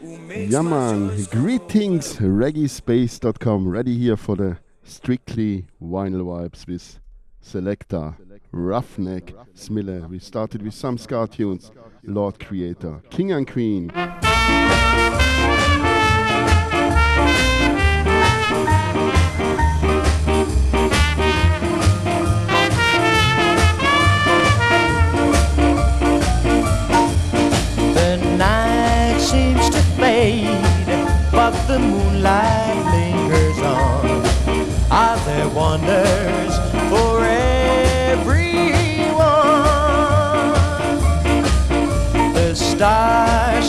Yeah, 0.00 0.62
man. 0.62 1.24
Greetings, 1.30 2.16
reggaespace.com. 2.16 3.68
Ready 3.68 3.98
here 3.98 4.16
for 4.16 4.36
the 4.36 4.58
strictly 4.84 5.66
vinyl 5.82 6.24
vibes 6.24 6.66
with 6.66 7.00
Selector, 7.40 8.16
Ruffneck, 8.52 9.34
Smille. 9.54 10.08
We 10.08 10.18
started 10.18 10.62
with 10.62 10.74
some 10.74 10.98
ska 10.98 11.26
tunes. 11.26 11.70
Lord 12.04 12.38
Creator, 12.38 13.02
King 13.10 13.32
and 13.32 13.46
Queen. 13.46 13.90
The 31.72 31.78
moonlight 31.78 32.84
lingers 32.92 33.58
on. 33.60 34.04
Are 34.90 35.18
there 35.24 35.48
wonders 35.48 36.54
for 36.90 37.24
everyone? 37.24 38.42
The 42.34 42.54
stars 42.54 43.61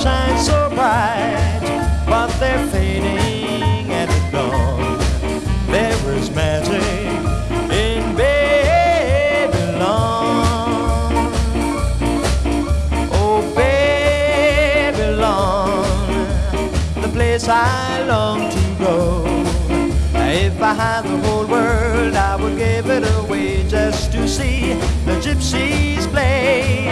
I 20.79 21.01
the 21.01 21.17
whole 21.27 21.45
world, 21.45 22.15
I 22.15 22.35
would 22.35 22.57
give 22.57 22.89
it 22.89 23.03
away 23.19 23.63
just 23.69 24.11
to 24.13 24.27
see 24.27 24.73
the 25.05 25.19
gypsies 25.21 26.07
play. 26.11 26.89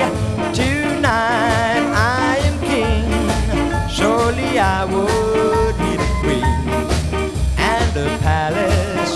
Tonight 0.54 1.82
I 1.96 2.38
am 2.44 2.60
king, 2.62 3.90
surely 3.90 4.60
I 4.60 4.86
would 4.86 5.80
need 5.80 6.00
a 6.00 6.12
queen 6.22 6.46
and 7.58 7.98
a 7.98 8.18
palace 8.20 9.11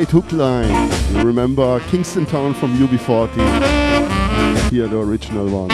great 0.00 0.10
hook 0.12 0.32
line. 0.32 0.90
You 1.14 1.24
remember 1.24 1.78
Kingston 1.90 2.24
Town 2.24 2.54
from 2.54 2.74
UB40. 2.78 4.70
Here, 4.70 4.88
the 4.88 4.98
original 4.98 5.46
one. 5.50 5.68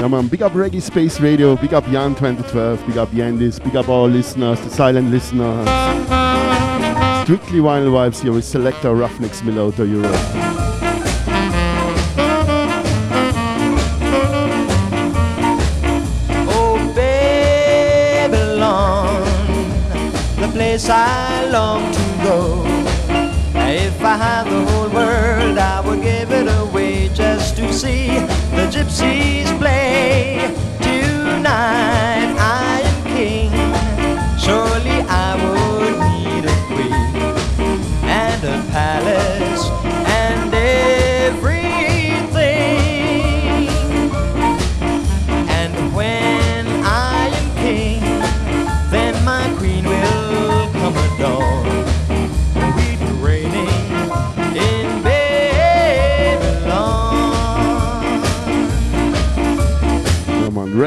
Yeah, 0.00 0.08
man, 0.08 0.26
big 0.26 0.42
up 0.42 0.50
Reggae 0.54 0.82
Space 0.82 1.20
Radio, 1.20 1.54
big 1.54 1.72
up 1.72 1.84
Jan 1.84 2.16
2012, 2.16 2.86
big 2.88 2.98
up 2.98 3.10
Yandis, 3.10 3.62
big 3.62 3.76
up 3.76 3.88
all 3.88 4.08
listeners, 4.08 4.60
the 4.62 4.70
silent 4.70 5.12
listeners. 5.12 5.68
Strictly 7.22 7.60
vinyl 7.60 7.92
vibes 7.92 8.20
here 8.20 8.32
with 8.32 8.44
Selector 8.44 8.88
Ruffneck 8.88 9.36
Smilota 9.40 9.88
Europe. 9.88 10.79
Place 20.80 20.90
I 20.90 21.50
long 21.50 21.92
to 21.92 22.04
go. 22.24 22.64
If 23.54 24.02
I 24.02 24.16
had 24.16 24.44
the 24.44 24.64
whole 24.70 24.88
world, 24.88 25.58
I 25.58 25.80
would 25.80 26.02
give 26.02 26.30
it 26.32 26.48
away 26.48 27.08
just 27.14 27.56
to 27.56 27.72
see 27.72 28.08
the 28.56 28.66
gypsies 28.74 29.48
play. 29.58 30.54
Tonight 30.80 32.34
I 32.38 32.80
am 32.90 32.98
king, 33.14 33.50
surely 34.38 34.98
I 35.08 35.30
would 35.42 35.96
need 36.08 36.44
a 36.44 36.56
queen 36.68 37.04
and 38.08 38.44
a 38.44 38.58
palace 38.72 39.59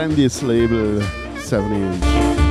Yeah, 0.04 0.10
man, 0.10 0.18
Randy's 0.18 0.44
label, 0.44 1.02
7 1.38 1.72
inch. 1.72 2.43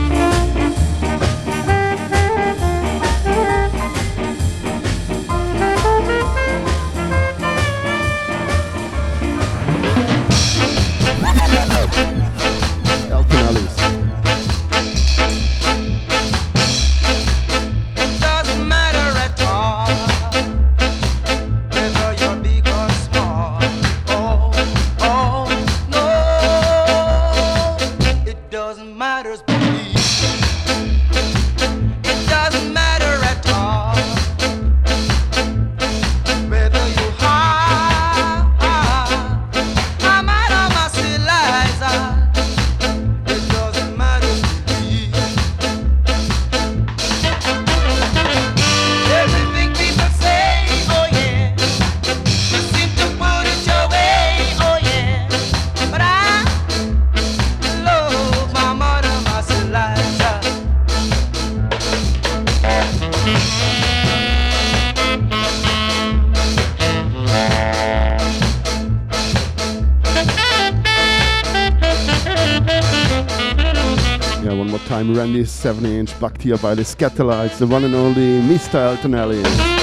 70 75.62 75.96
inch 75.96 76.18
Black 76.18 76.38
Tia 76.38 76.58
by 76.58 76.74
the 76.74 76.82
Skatalites, 76.82 77.58
the 77.58 77.66
one 77.68 77.84
and 77.84 77.94
only 77.94 78.40
Mr. 78.40 78.84
Alton 78.84 79.81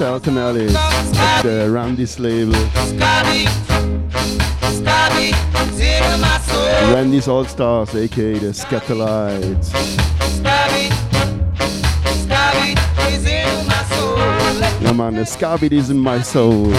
Alton 0.00 0.38
Ellis 0.38 0.74
at 0.76 1.42
the 1.42 1.70
Randy's 1.70 2.18
label. 2.20 2.52
Randy's 6.92 7.28
All 7.28 7.44
Stars, 7.44 7.94
aka 7.94 8.38
the 8.38 8.52
Skatalites. 8.52 9.72
Yeah, 14.80 14.92
man, 14.92 15.14
the 15.14 15.24
Scabby 15.26 15.68
is 15.76 15.90
in 15.90 15.98
my 15.98 16.22
soul. 16.22 16.72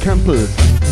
Campbell. 0.00 0.89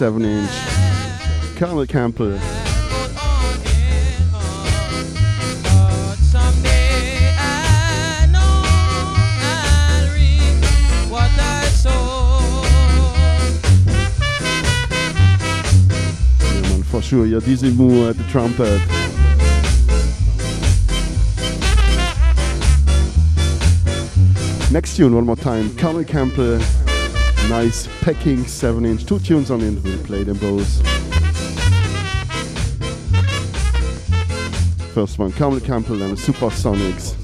7 0.00 0.24
inch 0.24 0.50
Cornell 1.58 1.86
Campbell. 1.86 2.38
for 16.84 17.02
sure, 17.02 17.26
yeah, 17.26 17.38
Dizzy 17.40 17.70
Moore 17.70 18.08
at 18.08 18.16
the 18.16 18.24
trumpet. 18.30 18.80
Next 24.72 24.96
tune, 24.96 25.14
one 25.14 25.26
more 25.26 25.36
time, 25.36 25.76
Cornell 25.76 26.04
Campbell 26.04 26.58
nice 27.50 27.88
packing 28.00 28.46
7 28.46 28.84
inch, 28.86 29.04
two 29.04 29.18
tunes 29.18 29.50
on 29.50 29.60
it, 29.60 29.82
we'll 29.82 29.98
play 30.04 30.22
them 30.22 30.38
both. 30.38 30.68
First 34.94 35.18
one, 35.18 35.32
Cornell 35.32 35.58
Campbell 35.58 36.00
and 36.00 36.16
the 36.16 36.32
Supersonics, 36.32 37.16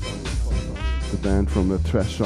the 1.12 1.16
band 1.18 1.49
from 1.49 1.68
the 1.68 1.78
Thrasher 1.78 2.25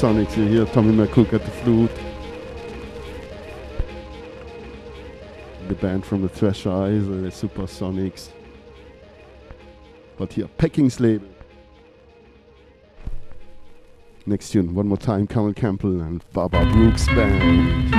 Supersonics. 0.00 0.34
You 0.34 0.46
hear 0.46 0.64
Tommy 0.64 0.94
McCook 0.94 1.34
at 1.34 1.44
the 1.44 1.50
flute. 1.50 1.90
The 5.68 5.74
band 5.74 6.06
from 6.06 6.22
the 6.22 6.30
Treasure 6.30 6.70
Isle, 6.70 7.18
uh, 7.18 7.20
the 7.20 7.28
Supersonics. 7.28 8.30
But 10.16 10.32
here, 10.32 10.48
Packing's 10.56 11.00
label. 11.00 11.28
Next 14.24 14.48
tune, 14.50 14.74
one 14.74 14.88
more 14.88 14.96
time, 14.96 15.26
Cornell 15.26 15.52
Campbell 15.52 16.00
and 16.00 16.24
Baba 16.32 16.64
Brooks 16.72 17.06
Band. 17.08 17.90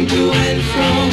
Rocking 0.00 0.16
to 0.16 0.30
and 0.32 0.62
fro. 0.62 1.10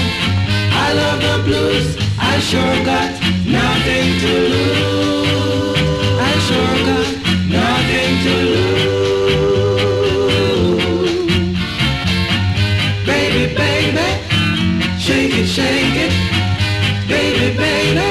I 0.71 0.93
love 0.93 1.19
the 1.21 1.43
blues, 1.43 1.97
I 2.19 2.39
sure 2.39 2.85
got 2.85 3.11
nothing 3.45 4.19
to 4.19 4.33
lose. 4.53 5.77
I 6.19 6.31
sure 6.47 6.77
got 6.85 7.07
nothing 7.49 8.17
to 8.25 8.33
lose. 8.53 8.87
Baby, 13.05 13.55
baby, 13.55 14.07
shake 14.99 15.33
it, 15.33 15.47
shake 15.47 15.95
it. 15.95 16.13
Baby, 17.07 17.57
baby, 17.57 18.07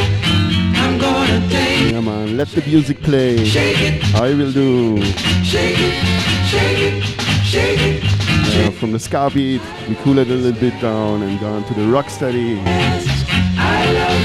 I'm 0.77 0.99
gonna 0.99 1.41
take 1.49 1.93
Yeah, 1.93 2.01
man, 2.01 2.37
let 2.37 2.49
the 2.49 2.63
music 2.63 3.03
play. 3.03 3.45
Shake 3.45 3.81
it, 3.81 4.15
I 4.15 4.35
will 4.35 4.53
do. 4.53 5.03
shake 5.45 5.79
it, 5.79 5.95
shake 6.51 6.79
it, 6.79 7.05
shake 7.45 7.81
it. 7.81 8.06
From 8.79 8.93
the 8.93 8.99
ska 8.99 9.31
beat, 9.33 9.63
we 9.89 9.95
cool 9.97 10.19
it 10.19 10.29
a 10.29 10.35
little 10.35 10.61
bit 10.61 10.81
down 10.81 11.23
and 11.23 11.41
go 11.41 11.47
on 11.47 11.65
to 11.65 11.75
the 11.75 11.81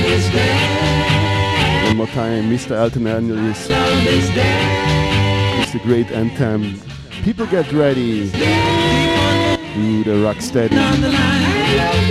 this 0.04 0.30
dance, 0.32 1.88
One 1.88 1.98
more 1.98 2.08
time, 2.08 2.50
Mr. 2.50 2.80
Alton 2.80 3.04
love. 3.06 3.70
It's 5.64 5.76
a 5.76 5.80
great 5.80 6.12
anthem. 6.12 6.82
People 7.24 7.46
get 7.48 7.72
ready. 7.72 8.30
Do 8.32 10.04
the 10.04 10.18
rocksteady. 10.26 10.72
down 10.72 12.11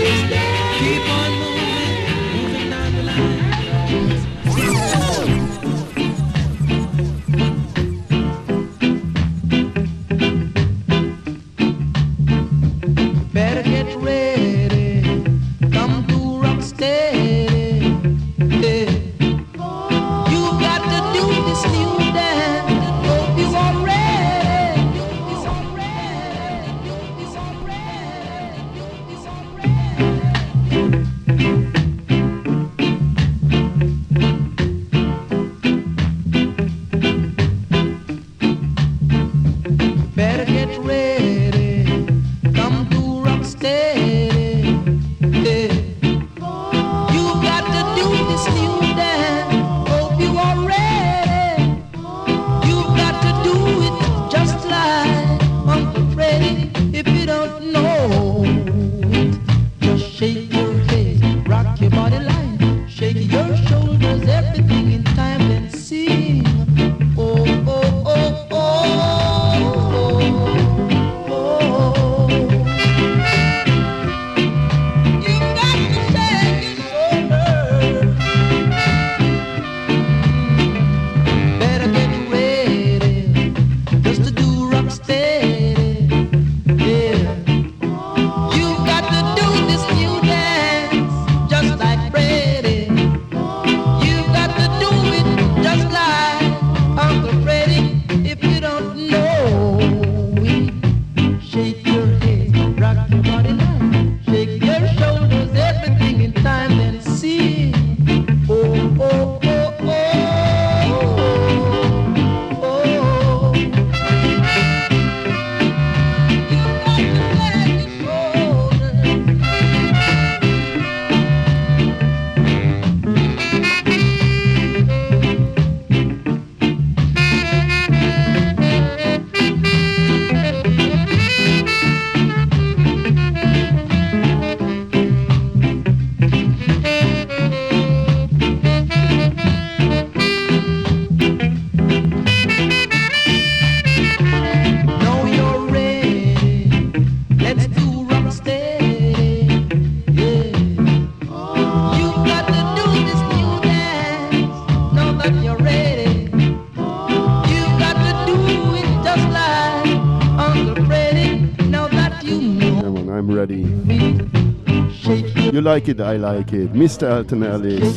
like 165.74 165.88
it, 165.88 166.00
I 166.00 166.16
like 166.16 166.52
it. 166.52 166.72
Mr. 166.72 167.08
Alton 167.08 167.44
Ellis. 167.44 167.96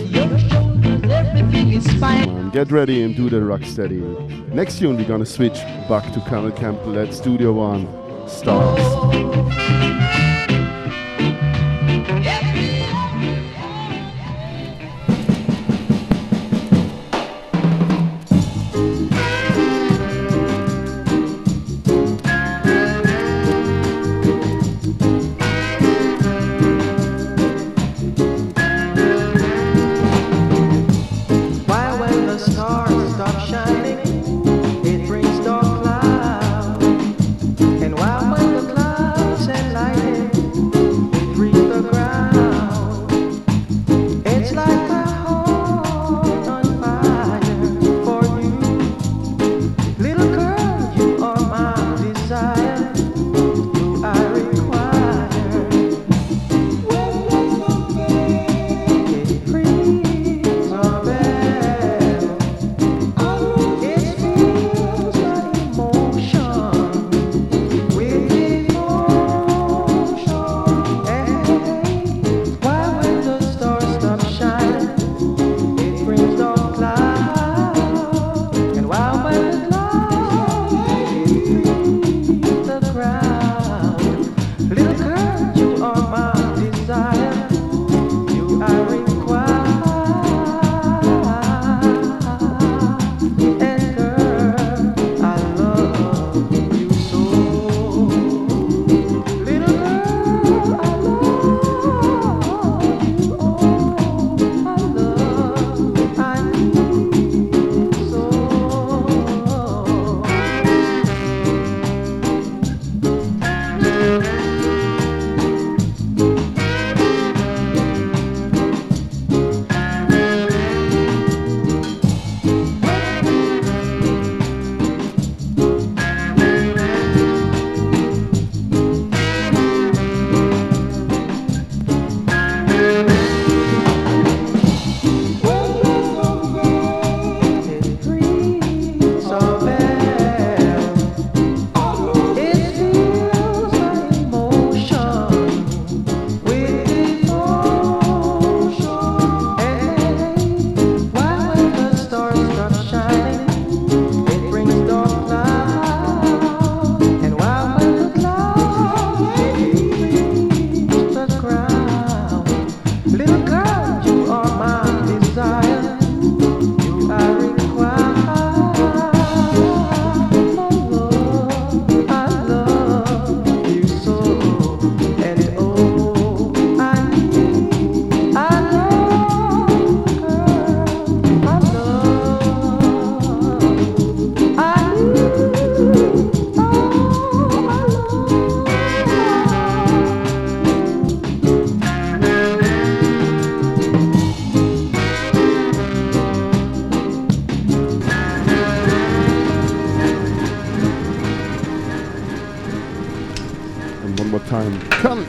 On, 2.29 2.51
get 2.51 2.71
ready 2.71 3.01
and 3.01 3.15
do 3.15 3.31
the 3.31 3.43
rock 3.43 3.63
steady. 3.63 4.01
Next 4.53 4.77
tune, 4.77 4.95
we're 4.95 5.07
gonna 5.07 5.25
switch 5.25 5.59
back 5.89 6.13
to 6.13 6.19
Camel 6.29 6.51
Camp. 6.51 6.79
Let's 6.86 7.17
Studio 7.17 7.51
One. 7.51 7.88
Stars. 8.27 10.22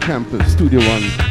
Campus, 0.04 0.52
Studio 0.52 0.80
One. 0.80 1.23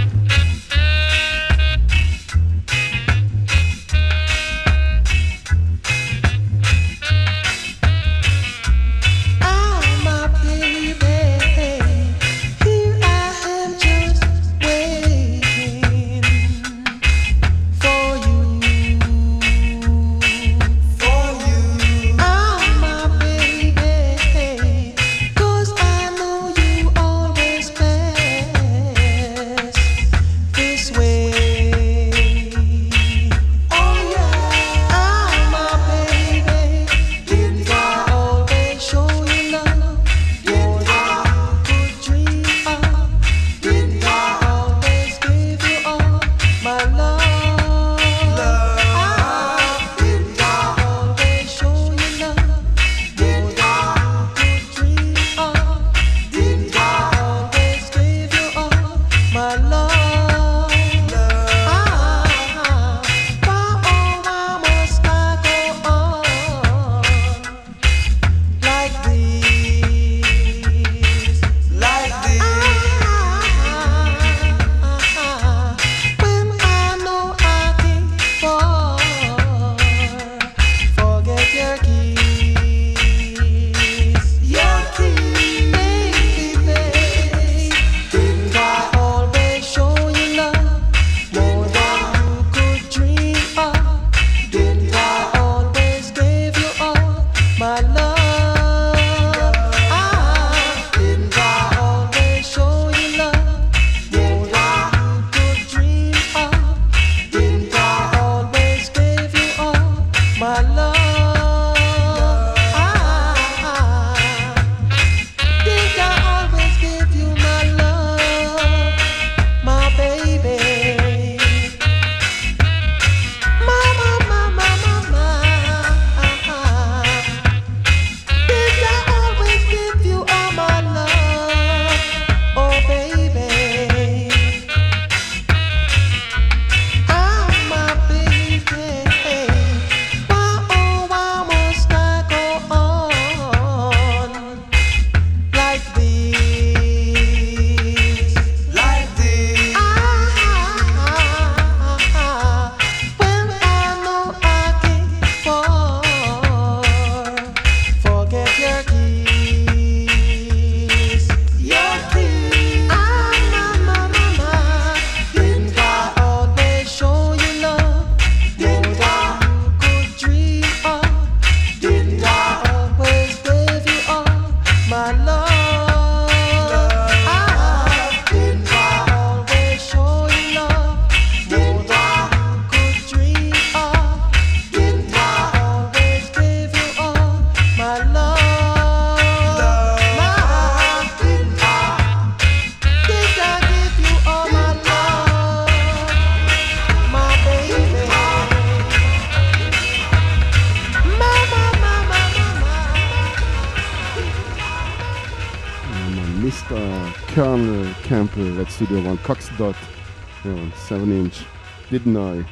Hidden 212.03 212.17
Eye, 212.17 212.45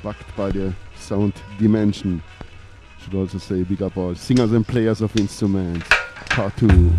backed 0.00 0.36
by 0.36 0.52
the 0.52 0.72
Sound 0.94 1.32
Dimension. 1.58 2.22
Should 3.02 3.14
also 3.14 3.38
say 3.38 3.64
big 3.64 3.82
up 3.82 3.96
all 3.96 4.14
singers 4.14 4.52
and 4.52 4.64
players 4.64 5.00
of 5.00 5.16
instruments. 5.16 5.88
Part 6.30 6.56
2. 6.58 6.92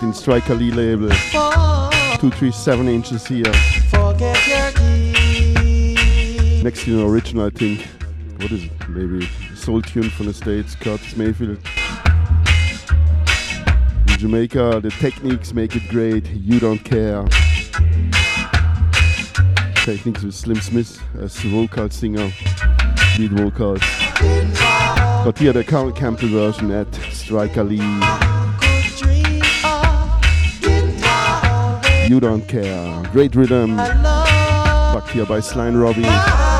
In 0.00 0.12
Striker 0.14 0.54
Lee 0.54 0.70
label. 0.72 1.10
Two, 2.18 2.30
three, 2.30 2.50
seven 2.50 2.88
inches 2.88 3.26
here. 3.26 3.44
Next 6.62 6.84
to 6.84 6.96
the 6.96 7.04
original, 7.06 7.46
I 7.46 7.50
think. 7.50 7.86
What 8.38 8.50
is 8.50 8.64
it? 8.64 8.88
Maybe 8.88 9.28
soul 9.54 9.82
tune 9.82 10.10
from 10.10 10.26
the 10.26 10.34
States, 10.34 10.74
Curtis 10.74 11.14
Mayfield. 11.16 11.58
In 14.08 14.18
Jamaica, 14.18 14.80
the 14.82 14.90
techniques 14.98 15.52
make 15.52 15.76
it 15.76 15.86
great. 15.88 16.26
You 16.30 16.58
don't 16.58 16.82
care. 16.82 17.24
Techniques 19.84 20.22
with 20.24 20.34
Slim 20.34 20.60
Smith 20.60 21.00
as 21.20 21.36
vocal 21.42 21.90
singer, 21.90 22.32
lead 23.18 23.32
vocals. 23.32 23.82
But 25.24 25.38
here 25.38 25.52
the 25.52 25.62
Carl 25.64 25.92
Campbell 25.92 26.28
version 26.28 26.70
at 26.72 26.92
Striker 27.12 27.62
Lee. 27.62 28.31
You 32.12 32.20
Don't 32.20 32.46
Care. 32.46 33.02
Great 33.10 33.34
rhythm. 33.34 33.74
Back 33.74 35.08
here 35.08 35.24
by 35.24 35.40
Sly 35.40 35.70
& 35.70 35.70
Robbie. 35.70 36.51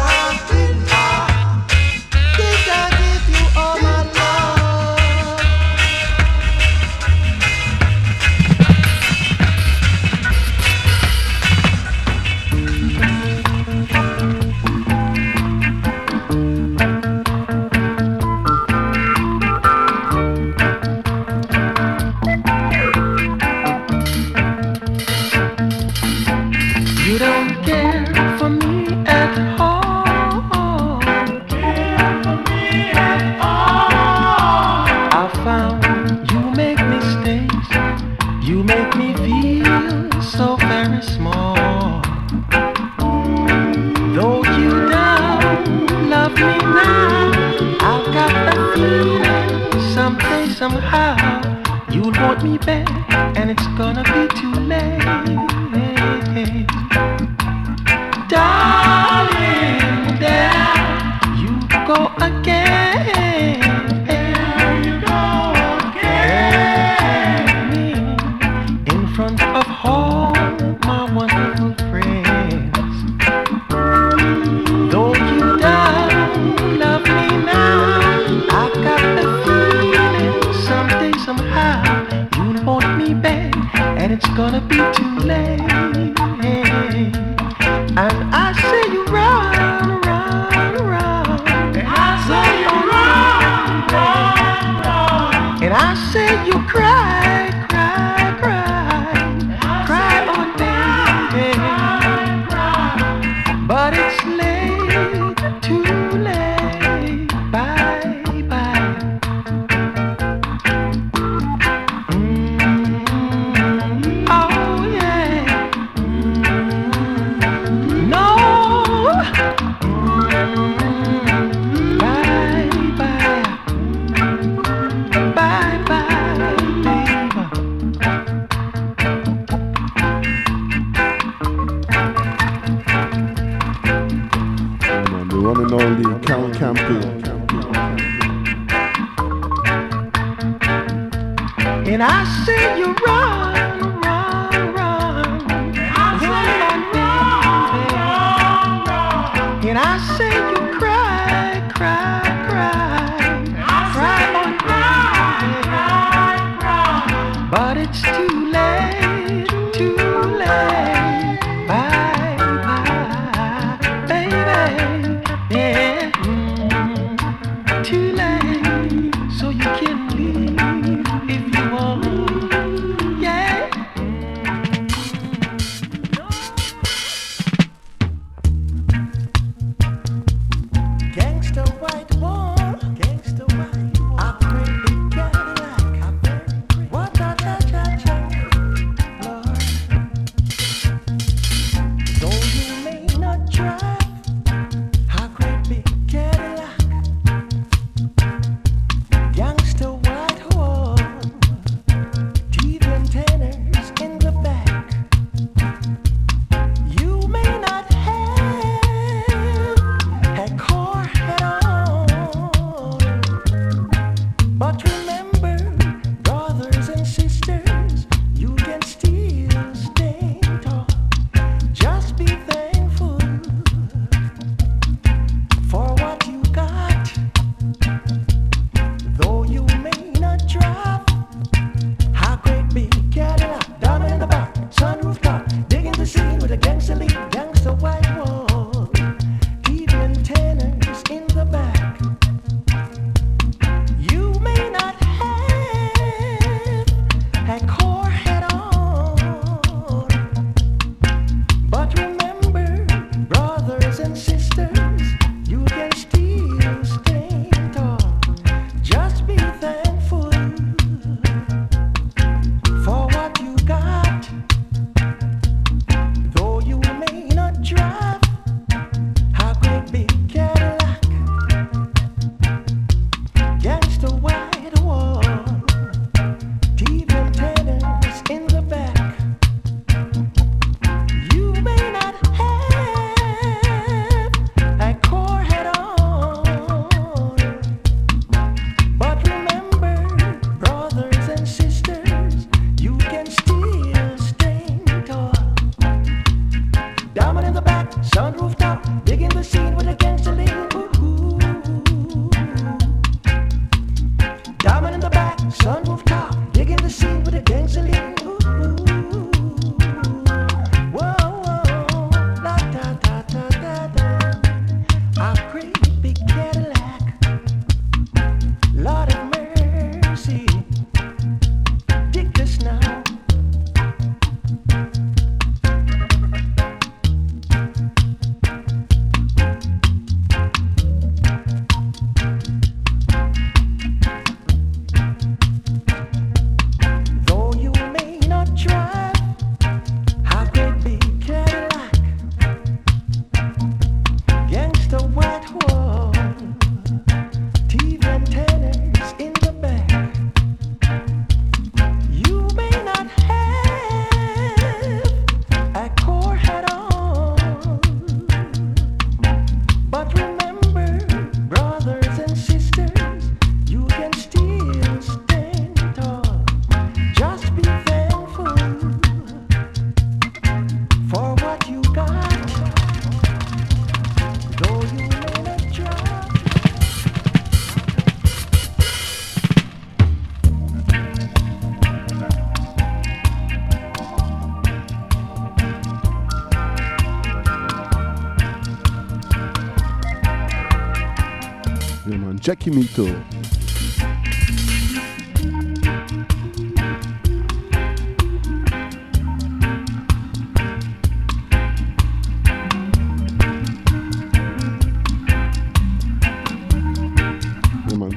Jackie 392.42 392.72
Mittoo. 392.72 393.24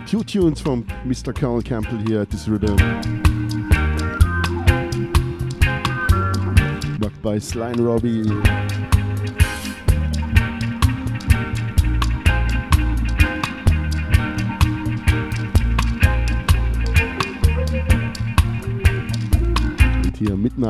Two 0.08 0.24
tunes 0.24 0.62
from 0.62 0.84
Mr. 1.04 1.36
Cornell 1.36 1.62
Campbell 1.62 1.98
here 2.08 2.22
at 2.22 2.30
this 2.30 2.48
rhythm. 2.48 2.78
Rocked 7.00 7.22
by 7.22 7.38
Sly 7.38 7.72
& 7.72 7.74
Robbie. 7.74 8.24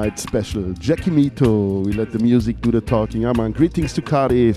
Midnight 0.06 0.20
Special, 0.20 0.74
Jackie 0.74 1.10
Mittoo. 1.10 1.84
We 1.84 1.94
let 1.94 2.12
the 2.12 2.20
music 2.20 2.62
do 2.62 2.70
the 2.70 2.80
talking. 2.80 3.24
Man. 3.24 3.52
Greetings 3.52 3.92
to 3.94 4.04
Cardiff. 4.04 4.56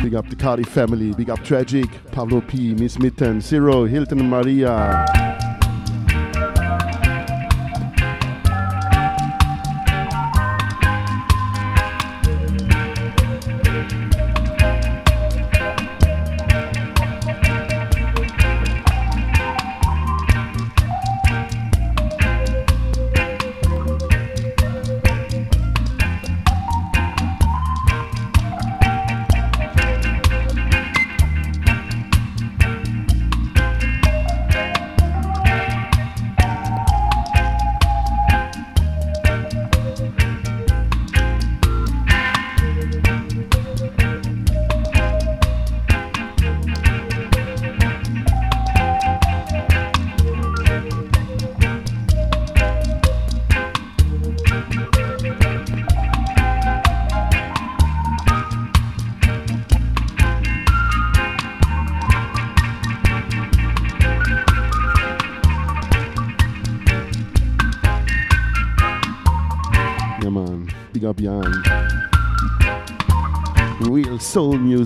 Big 0.00 0.14
up 0.14 0.28
the 0.30 0.36
Cardiff 0.38 0.68
family. 0.68 1.12
Big 1.12 1.28
up 1.28 1.42
Tragic, 1.42 1.88
Pablo 2.12 2.40
P, 2.42 2.74
Miss 2.74 2.96
Mitten, 2.96 3.40
Zero, 3.40 3.86
Hilton 3.86 4.20
and 4.20 4.30
Maria. 4.30 5.25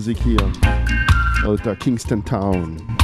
Music 0.07 0.17
here. 0.17 0.51
Out 1.45 1.67
of 1.67 1.77
Kingston 1.77 2.23
Town. 2.23 3.00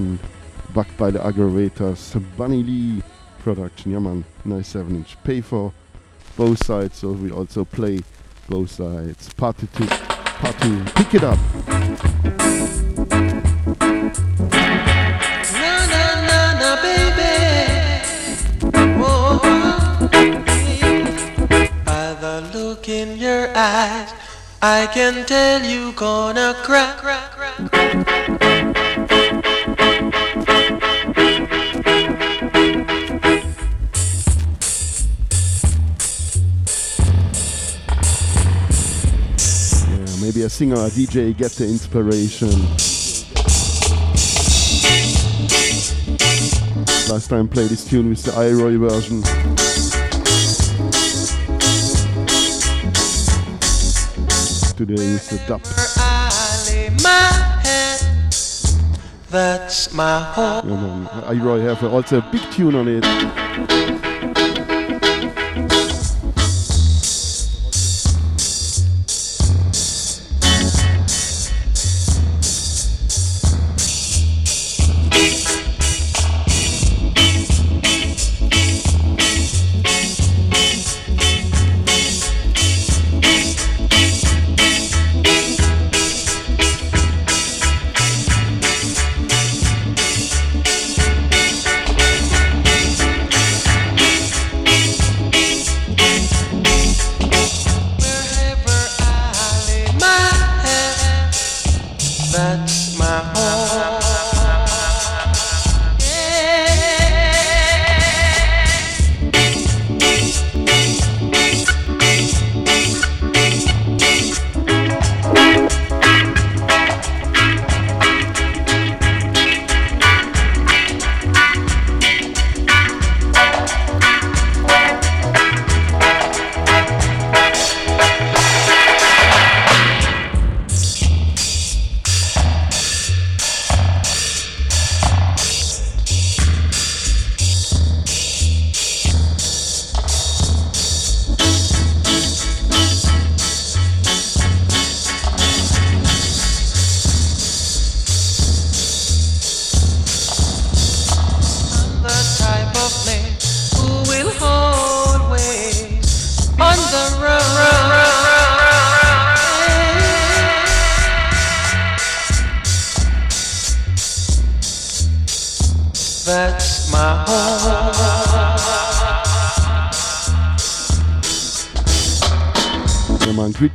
Version, 0.00 0.18
backed 0.74 0.96
by 0.96 1.10
the 1.10 1.18
Aggravators. 1.18 2.22
Bunny 2.36 2.62
Lee 2.62 3.02
production. 3.40 3.92
Yeah 3.92 3.98
man, 3.98 4.24
nice 4.44 4.68
7 4.68 4.94
inch. 4.94 5.16
Pay 5.24 5.40
for 5.40 5.72
both 6.36 6.64
sides, 6.64 6.98
so 6.98 7.12
we 7.12 7.30
also 7.30 7.64
play 7.64 8.00
both 8.48 8.70
sides. 8.70 9.32
Party 9.34 9.66
to 9.66 9.86
party. 9.86 10.82
Pick 10.94 11.14
it 11.14 11.24
up. 11.24 11.38
Oh, 21.92 22.50
look 22.54 22.88
in 22.88 23.18
your 23.18 23.48
eyes, 23.56 24.12
I 24.62 24.88
can 24.92 25.26
tell 25.26 25.62
you 25.64 25.92
gonna 25.92 26.54
cry. 26.62 27.29
A 40.40 40.46
uh, 40.46 40.48
singer 40.48 40.76
a 40.76 40.88
DJ 40.88 41.36
get 41.36 41.52
the 41.52 41.64
inspiration. 41.64 42.48
Last 47.12 47.28
time 47.28 47.46
played 47.46 47.68
this 47.68 47.84
tune 47.84 48.08
with 48.08 48.22
the 48.22 48.32
I-Roy 48.32 48.78
version. 48.78 49.20
Today 54.76 54.94
is 54.94 55.28
the 55.28 55.38
dub. 55.46 55.62
That's 59.28 59.92
my 59.92 60.20
home. 60.20 60.70
Yeah, 60.70 60.80
man. 60.80 61.08
I-Roy 61.24 61.60
have 61.60 61.84
also 61.84 62.18
a 62.18 62.28
big 62.32 62.50
tune 62.50 62.76
on 62.76 62.88
it. 62.88 63.89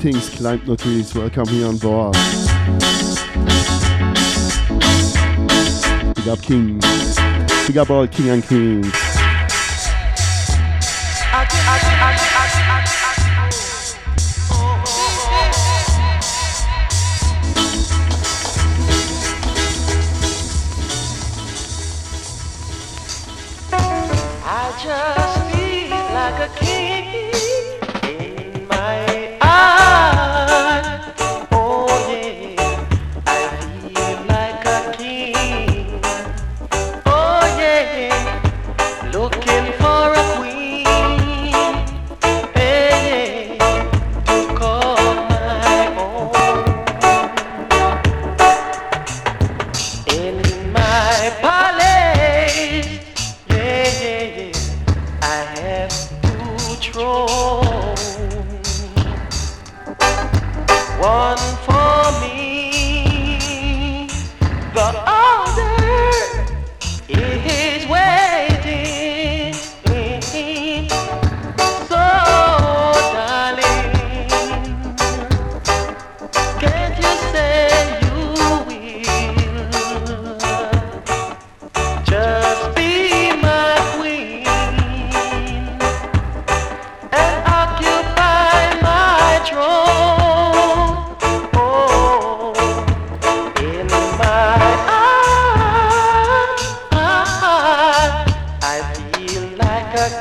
Greetings, 0.06 0.30
Climb 0.38 0.62
Notice. 0.68 1.16
Welcome 1.16 1.48
here 1.48 1.66
on 1.66 1.78
board. 1.78 2.14
Big 6.14 6.28
up 6.28 6.40
King. 6.44 6.80
Big 7.66 7.78
up 7.80 7.90
all 7.90 8.06
King 8.08 8.30
and 8.30 8.46
Queens. 8.46 9.15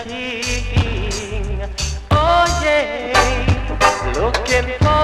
king. 0.03 1.61
Oh 2.11 2.45
yeah, 2.63 4.13
looking 4.17 4.79
for. 4.81 5.04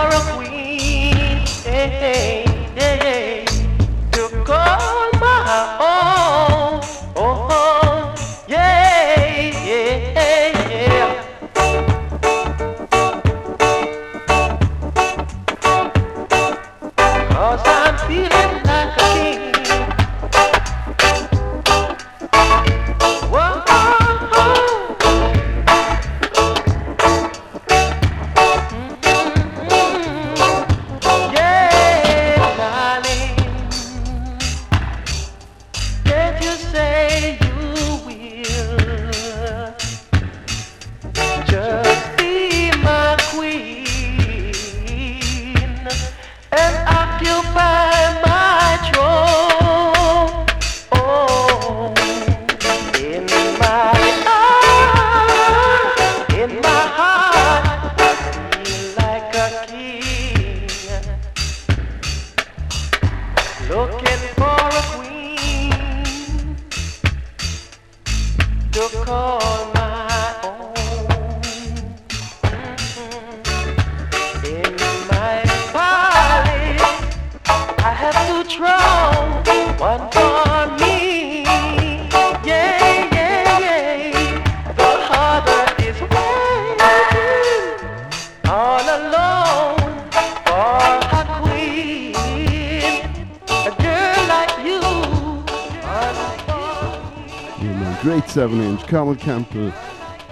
Campbell, 99.21 99.69
uh, 99.69 99.73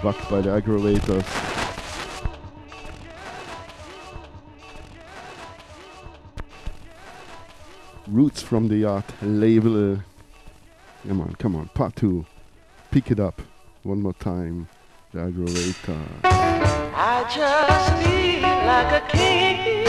backed 0.01 0.29
by 0.31 0.41
the 0.41 0.49
Aggravators. 0.49 1.23
Roots 8.07 8.41
from 8.41 8.67
the 8.67 8.77
Yacht 8.77 9.05
label. 9.21 9.93
Uh, 9.93 9.97
come 11.07 11.21
on, 11.21 11.35
come 11.35 11.55
on. 11.55 11.67
Part 11.75 11.95
2. 11.97 12.25
Pick 12.89 13.11
it 13.11 13.19
up. 13.19 13.43
One 13.83 14.01
more 14.01 14.13
time. 14.13 14.67
The 15.13 15.19
Aggravator. 15.19 15.99
I 16.23 17.23
just 17.29 18.09
like 18.65 19.03
a 19.03 19.07
king 19.07 19.88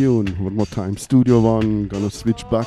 tune. 0.00 0.28
One 0.42 0.56
more 0.56 0.64
time. 0.64 0.96
Studio 0.96 1.40
One. 1.40 1.86
Gonna 1.86 2.08
switch 2.08 2.48
back. 2.48 2.66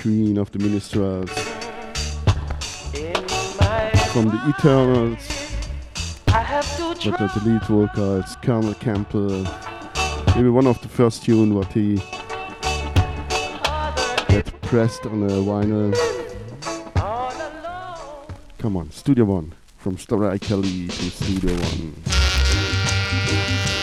Queen 0.00 0.38
of 0.38 0.50
the 0.52 0.58
Minstrels. 0.58 1.30
From 4.12 4.26
the 4.32 4.40
Eternals. 4.48 5.20
But 6.26 7.30
the 7.34 7.42
lead 7.44 7.62
vocals. 7.64 8.36
Cornell 8.42 8.72
Campbell. 8.74 9.46
Maybe 10.34 10.48
one 10.48 10.66
of 10.66 10.80
the 10.80 10.88
first 10.88 11.24
tune 11.24 11.54
what 11.54 11.70
he 11.74 11.98
had 14.32 14.46
pressed 14.62 15.04
on 15.04 15.24
a 15.24 15.32
vinyl. 15.48 15.94
Come 18.56 18.78
on, 18.78 18.90
Studio 18.90 19.26
One. 19.26 19.52
From 19.76 19.98
Story 19.98 20.38
Kelly 20.38 20.88
to 20.88 21.10
Studio 21.10 21.54
One. 21.54 23.77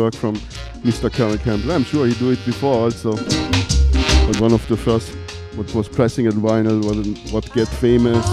work 0.00 0.14
from 0.14 0.36
Mr. 0.82 1.12
Cornell 1.12 1.38
Campbell. 1.38 1.72
I'm 1.72 1.84
sure 1.84 2.06
he 2.06 2.14
do 2.14 2.30
it 2.30 2.44
before 2.46 2.74
also. 2.74 3.16
But 3.16 4.40
one 4.40 4.52
of 4.52 4.66
the 4.68 4.76
first 4.76 5.14
what 5.56 5.74
was 5.74 5.88
pressing 5.88 6.26
at 6.26 6.34
vinyl, 6.34 6.82
was 6.84 7.32
what 7.32 7.52
get 7.52 7.68
famous. 7.68 8.24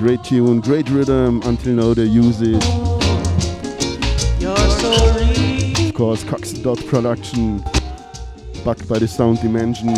Great 0.00 0.22
tune, 0.24 0.60
great 0.60 0.88
rhythm, 0.88 1.42
until 1.44 1.74
now 1.74 1.94
they 1.94 2.04
use 2.04 2.40
it. 2.40 2.64
Of 5.88 5.94
course, 5.94 6.24
Coxsone 6.24 6.86
Production, 6.88 7.58
backed 8.64 8.88
by 8.88 8.98
the 8.98 9.08
Sound 9.08 9.40
Dimension. 9.40 9.94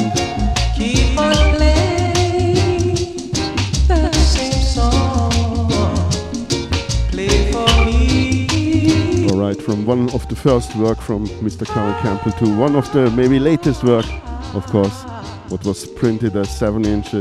from 9.67 9.85
one 9.85 10.09
of 10.11 10.29
the 10.29 10.37
first 10.37 10.77
work 10.77 11.01
from 11.01 11.27
Mr. 11.43 11.67
Cornell 11.67 12.01
Campbell 12.01 12.31
to 12.39 12.57
one 12.57 12.77
of 12.77 12.93
the 12.93 13.11
maybe 13.11 13.41
latest 13.41 13.83
work, 13.83 14.07
of 14.55 14.65
course, 14.67 15.03
what 15.49 15.65
was 15.65 15.85
printed 15.85 16.37
as 16.37 16.57
7 16.57 16.85
inch, 16.85 17.13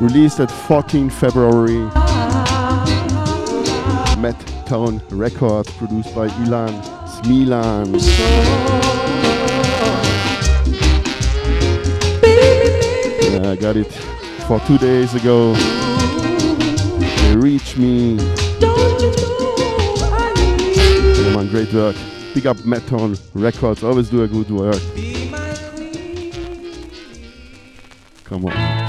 released 0.00 0.38
at 0.38 0.52
14 0.68 1.10
February. 1.10 1.80
Met 4.20 4.38
Town 4.66 5.02
Records, 5.10 5.68
produced 5.72 6.14
by 6.14 6.28
Ilan 6.28 6.80
Smilan. 7.08 7.90
Yeah, 13.32 13.50
I 13.50 13.56
got 13.56 13.76
it 13.76 13.92
for 14.46 14.60
two 14.60 14.78
days 14.78 15.12
ago. 15.16 15.54
They 17.00 17.36
reached 17.36 17.78
me 17.78 18.16
Hey 21.24 21.34
man, 21.34 21.48
great 21.48 21.72
work. 21.72 21.96
Big 22.34 22.46
up 22.46 22.58
Metron 22.58 23.18
Records, 23.32 23.82
always 23.82 24.10
do 24.10 24.24
a 24.24 24.28
good 24.28 24.50
work. 24.50 24.76
Come 28.24 28.44
on. 28.44 28.83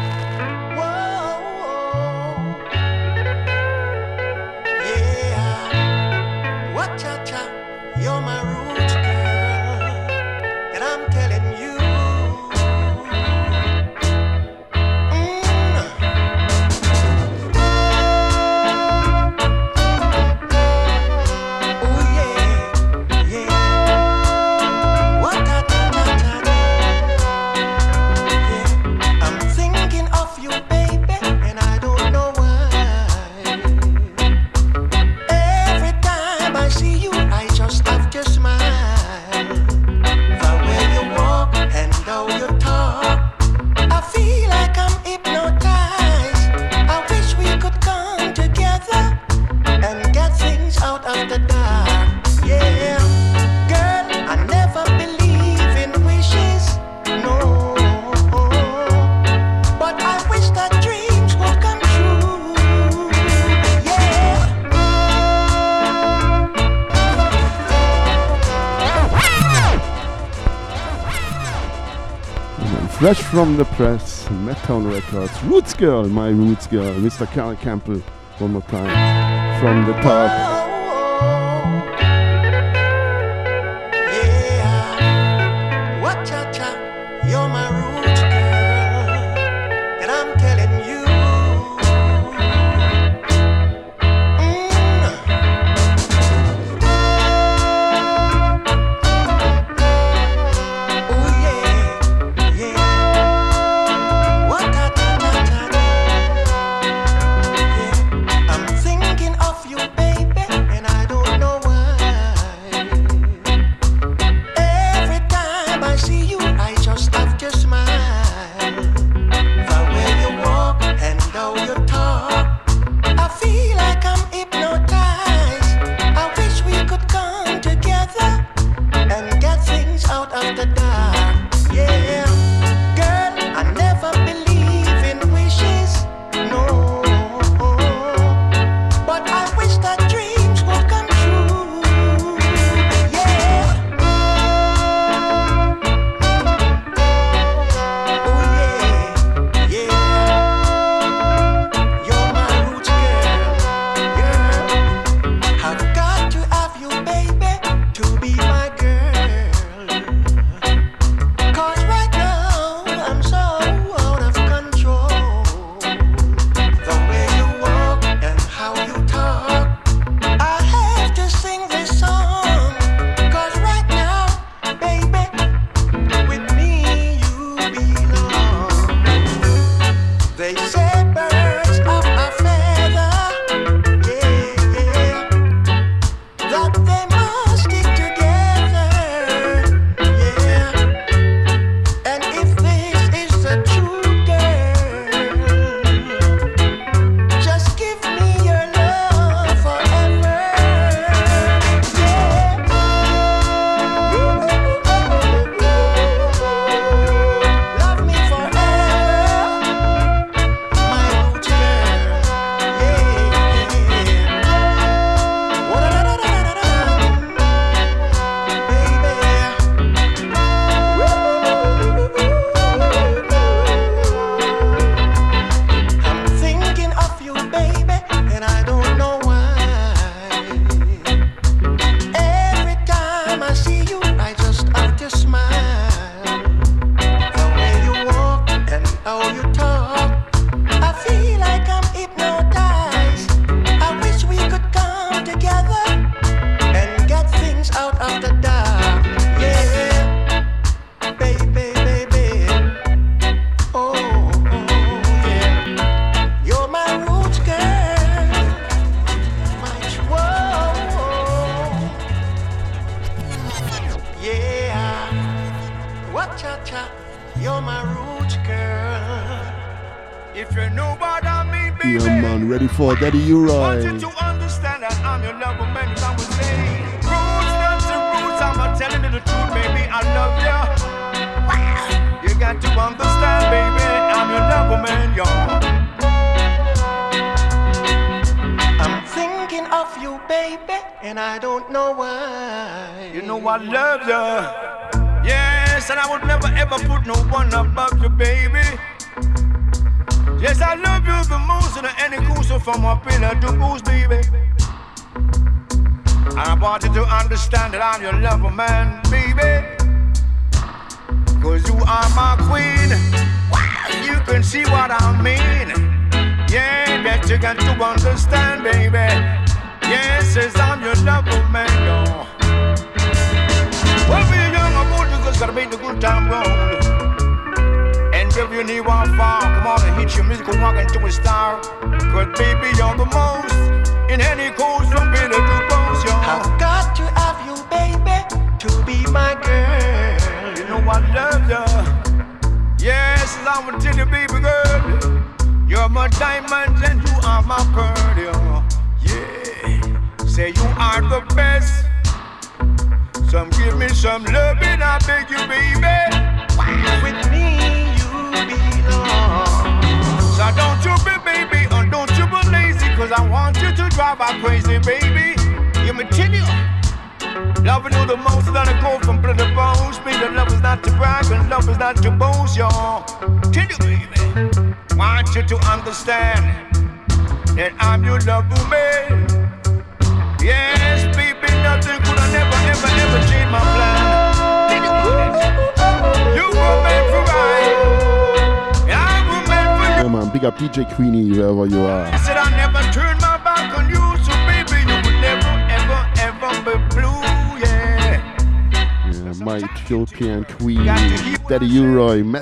Town 74.66 74.88
Records. 74.88 75.44
Roots 75.44 75.76
Girl, 75.76 76.10
my 76.10 76.30
Roots 76.30 76.66
Girl, 76.66 76.92
Mr. 76.96 77.28
Cornell 77.28 77.56
Campbell, 77.58 78.00
one 78.40 78.54
more 78.54 78.64
time. 78.64 79.62
From 79.62 79.86
the 79.86 79.94
top. 80.02 80.55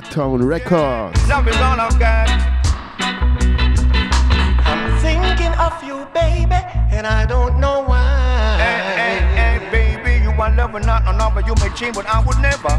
Cat 0.10 0.39
Records. 0.41 1.20
All 1.30 1.80
I've 1.80 1.99
got. 1.99 2.30
I'm 4.66 4.99
thinking 4.99 5.54
of 5.60 5.84
you, 5.84 6.06
baby, 6.14 6.60
and 6.91 7.08
I 7.08 7.26
don't 7.26 7.60
know 7.60 7.84
why. 7.84 8.58
Hey, 8.60 8.80
hey, 8.99 9.60
hey, 9.60 9.72
baby, 9.72 10.24
you 10.24 10.32
are 10.32 10.54
not 10.54 10.72
but 11.93 12.06
I 12.06 12.24
would 12.26 12.39
never. 12.39 12.74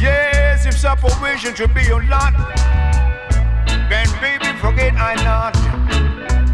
Yes, 0.00 0.66
if 0.66 0.76
should 1.54 1.74
be 1.74 1.82
your 1.82 2.04
lot, 2.04 2.34
then 3.88 4.08
baby, 4.20 4.56
forget 4.58 4.94
I 4.94 5.14
not. 5.24 5.54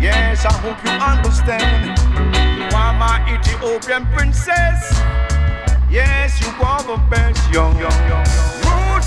Yes, 0.00 0.44
I 0.44 0.52
hope 0.52 0.82
you 0.84 0.90
understand. 0.90 1.98
You 2.58 2.76
are 2.76 2.92
my 2.94 3.22
Ethiopian 3.32 4.06
princess. 4.14 4.92
Yes, 5.90 6.40
you 6.40 6.48
are 6.64 6.82
the 6.82 6.96
best, 7.10 7.40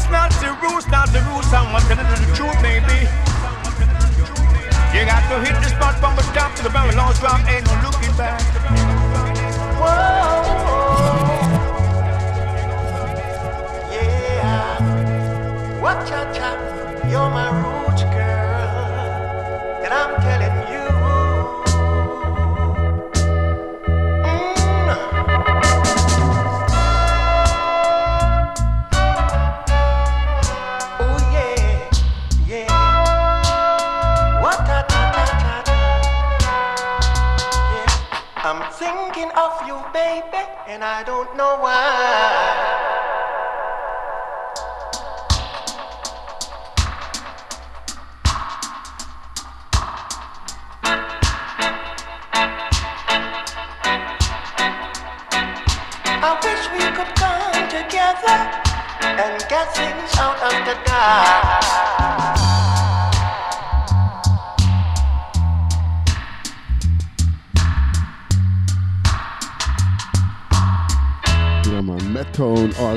that's 0.05 0.13
not 0.13 0.41
the 0.41 0.53
rules, 0.61 0.87
not 0.87 1.09
the 1.11 1.19
rules. 1.21 1.51
I'm 1.51 1.81
telling 1.87 2.05
you 2.05 2.15
the 2.27 2.35
truth, 2.35 2.61
baby. 2.61 3.07
You 4.93 5.05
got 5.05 5.27
to 5.31 5.39
hit 5.43 5.55
the 5.63 5.69
spot 5.69 5.95
from 5.99 6.15
the 6.15 6.21
top 6.33 6.55
to 6.57 6.63
the 6.63 6.69
very 6.69 6.93
long 6.95 7.13
drop. 7.13 7.39
Ain't 7.47 7.65
no 7.65 7.73
looking 7.83 8.15
back. 8.15 8.41
Whoa. 9.81 10.45
Yeah. 13.91 15.81
Watch 15.81 16.11
out, 16.11 17.09
you're 17.09 17.29
my 17.29 17.49
rule. 17.49 17.74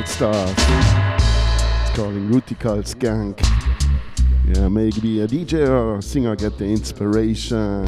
stuff. 0.09 0.54
It's 0.56 1.96
called 1.96 2.14
Rutical 2.14 2.78
Skank. 2.78 3.40
Yeah, 4.46 4.68
maybe 4.68 5.20
a 5.20 5.28
DJ 5.28 5.68
or 5.68 5.98
a 5.98 6.02
singer 6.02 6.34
get 6.34 6.56
the 6.56 6.64
inspiration. 6.64 7.84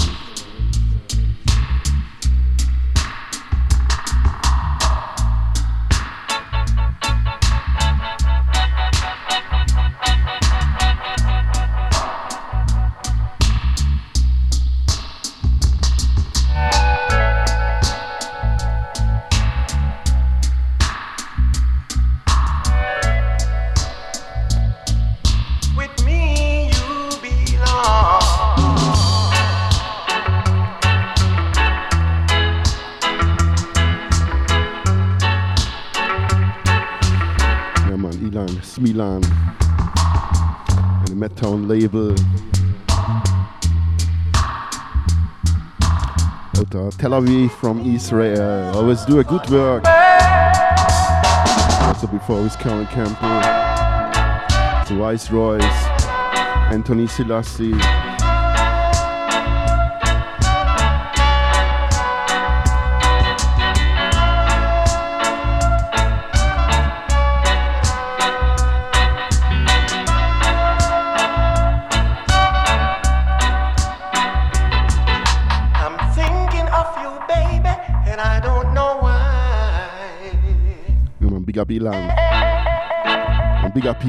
Smilan 38.91 39.25
and 40.99 41.09
the 41.09 41.29
Madtown 41.29 41.69
label. 41.69 42.13
Out 46.59 46.75
uh, 46.75 46.79
of 46.87 46.99
Tel 46.99 47.13
Aviv 47.13 47.51
from 47.53 47.81
Israel. 47.87 48.77
Always 48.77 49.05
do 49.05 49.21
a 49.21 49.25
good 49.25 49.49
work. 49.51 49.85
Also 51.87 52.07
before 52.07 52.43
with 52.43 52.59
Cornell 52.59 52.87
Campbell, 52.87 53.41
the 54.89 54.95
Viceroys, 54.97 55.63
Anthony 56.73 57.07
Selassie. 57.07 58.10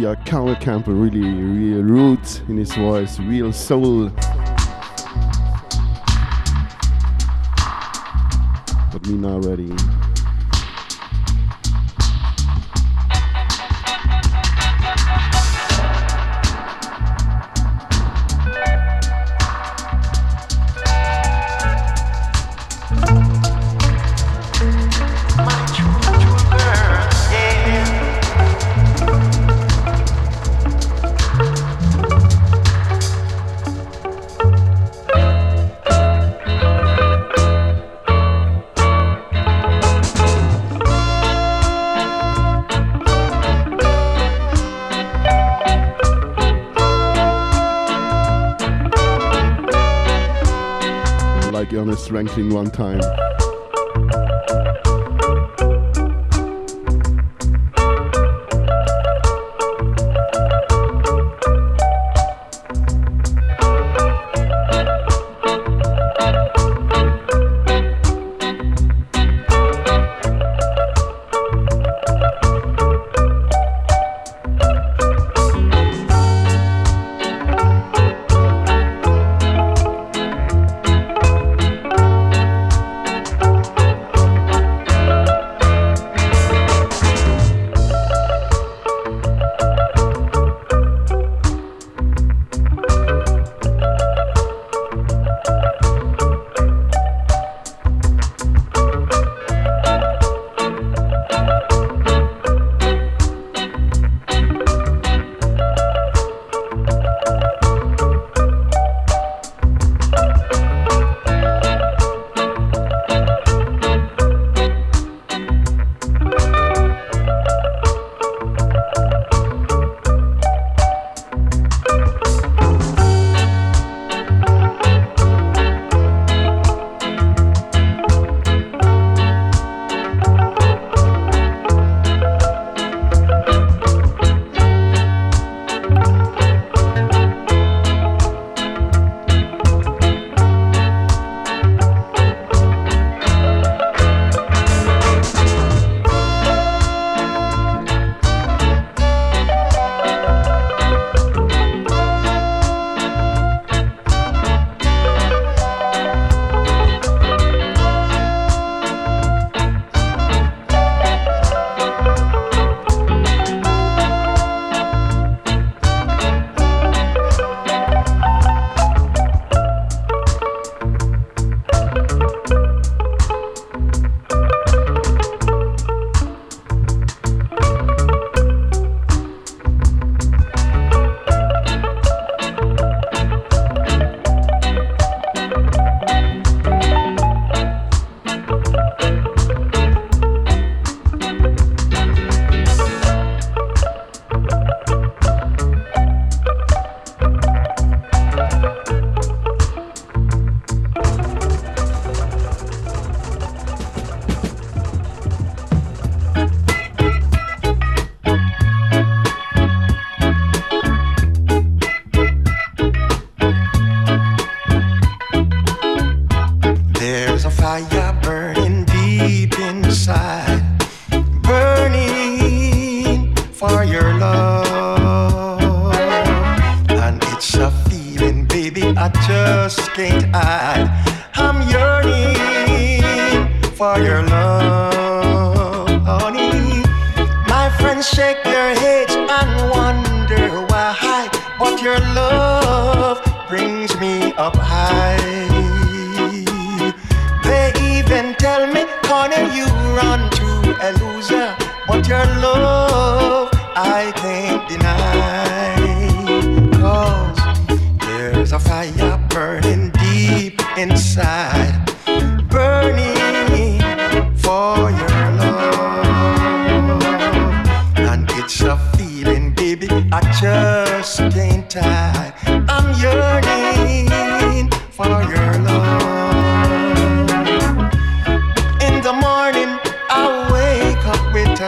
Big 0.02 0.08
up 0.08 0.60
Campbell, 0.60 0.94
really 0.94 1.22
real 1.22 1.84
roots 1.84 2.42
in 2.48 2.58
his 2.58 2.74
voice, 2.74 3.20
real 3.20 3.54
soul. 3.54 4.10
But 8.90 9.06
me 9.06 9.14
not 9.14 9.46
ready. 9.46 9.72
Rankin 52.22 52.54
one 52.54 52.70
time. 52.70 53.21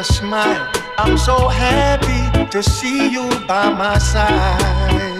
smile. 0.04 0.70
I'm 0.98 1.18
so 1.18 1.48
happy 1.48 2.48
to 2.52 2.62
see 2.62 3.10
you 3.10 3.30
by 3.48 3.70
my 3.74 3.98
side. 3.98 5.12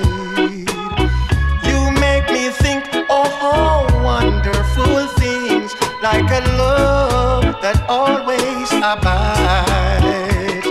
You 1.66 1.92
make 2.00 2.30
me 2.32 2.50
think 2.50 2.86
of 3.10 3.30
all 3.42 3.86
wonderful 4.04 5.08
things, 5.20 5.74
like 6.02 6.30
a 6.32 6.42
love 6.58 7.56
that 7.62 7.84
always 7.90 8.72
abides. 8.94 10.68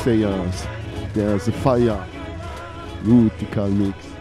There's 0.05 1.49
a 1.49 1.53
fire. 1.53 2.07
Rootical 3.05 3.73
mix. 3.75 4.14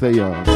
Theos. 0.00 0.46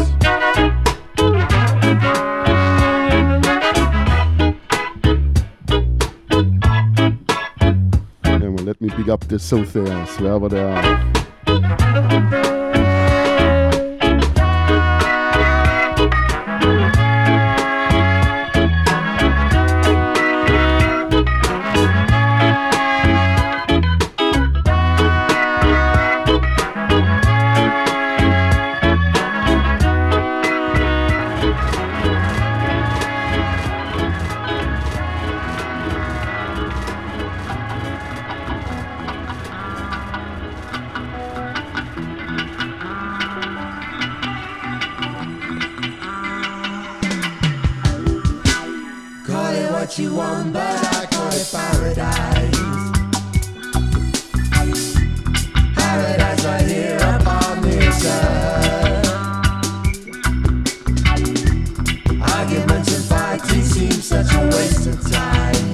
Let 8.64 8.80
me 8.80 8.88
pick 8.88 9.08
up 9.08 9.28
the 9.28 9.36
Sotheos, 9.36 10.18
wherever 10.18 10.48
they 10.48 10.62
are. 10.62 11.13
what 49.84 49.98
you 49.98 50.14
want, 50.14 50.50
but 50.50 50.62
I 50.62 51.04
call 51.10 51.28
it 51.28 51.46
paradise. 51.52 52.56
Paradise 55.74 56.44
right 56.46 56.66
here 56.66 56.96
upon 56.96 57.60
this 57.60 58.06
earth. 58.06 59.08
Arguments 62.32 62.96
and 62.96 63.04
fighting 63.04 63.62
seem 63.62 63.90
such 63.90 64.32
a 64.32 64.40
waste 64.46 64.86
of 64.86 65.12
time. 65.12 65.73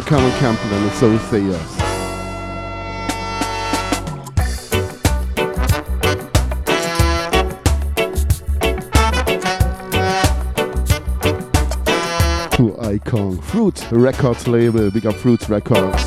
Dr. 0.00 0.16
and 0.16 0.32
Campbell 0.40 0.76
and 0.76 0.92
So 0.94 1.16
see 1.18 1.54
us. 1.54 1.74
Who 12.56 12.76
I 12.80 12.98
Kong 12.98 13.40
Fruit 13.40 13.88
Records 13.92 14.48
label, 14.48 14.90
big 14.90 15.06
up 15.06 15.14
Fruit 15.14 15.48
Records. 15.48 16.04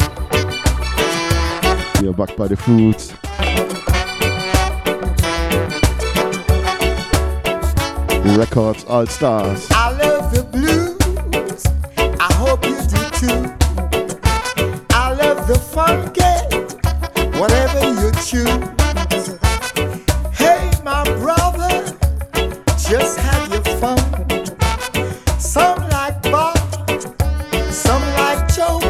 We 2.01 2.09
are 2.09 2.13
back 2.13 2.35
by 2.35 2.49
the 2.49 2.57
Fruit. 2.57 3.13
Records 8.37 8.83
All 8.83 9.05
Stars. 9.05 9.69
show. 28.57 28.86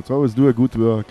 Records. 0.00 0.10
Always 0.10 0.34
do 0.34 0.48
a 0.48 0.52
good 0.52 0.74
work. 0.76 1.06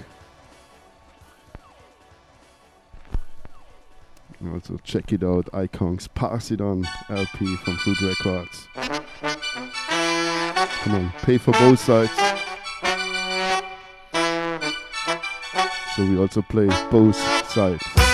Also 4.53 4.80
check 4.84 5.11
it 5.11 5.24
out, 5.24 5.49
I 5.53 5.68
Kong's. 5.68 6.07
Pass 6.07 6.49
it 6.49 6.61
on 6.61 6.88
LP 7.10 7.57
from 7.57 7.76
Food 7.78 8.02
Records. 8.02 8.68
Come 10.82 10.95
on, 10.95 11.14
pay 11.22 11.38
for 11.38 11.52
both 11.52 11.80
sides. 11.80 12.11
So 15.95 16.06
we 16.06 16.18
also 16.18 16.41
play 16.41 16.68
both 16.90 17.18
sides. 17.48 18.09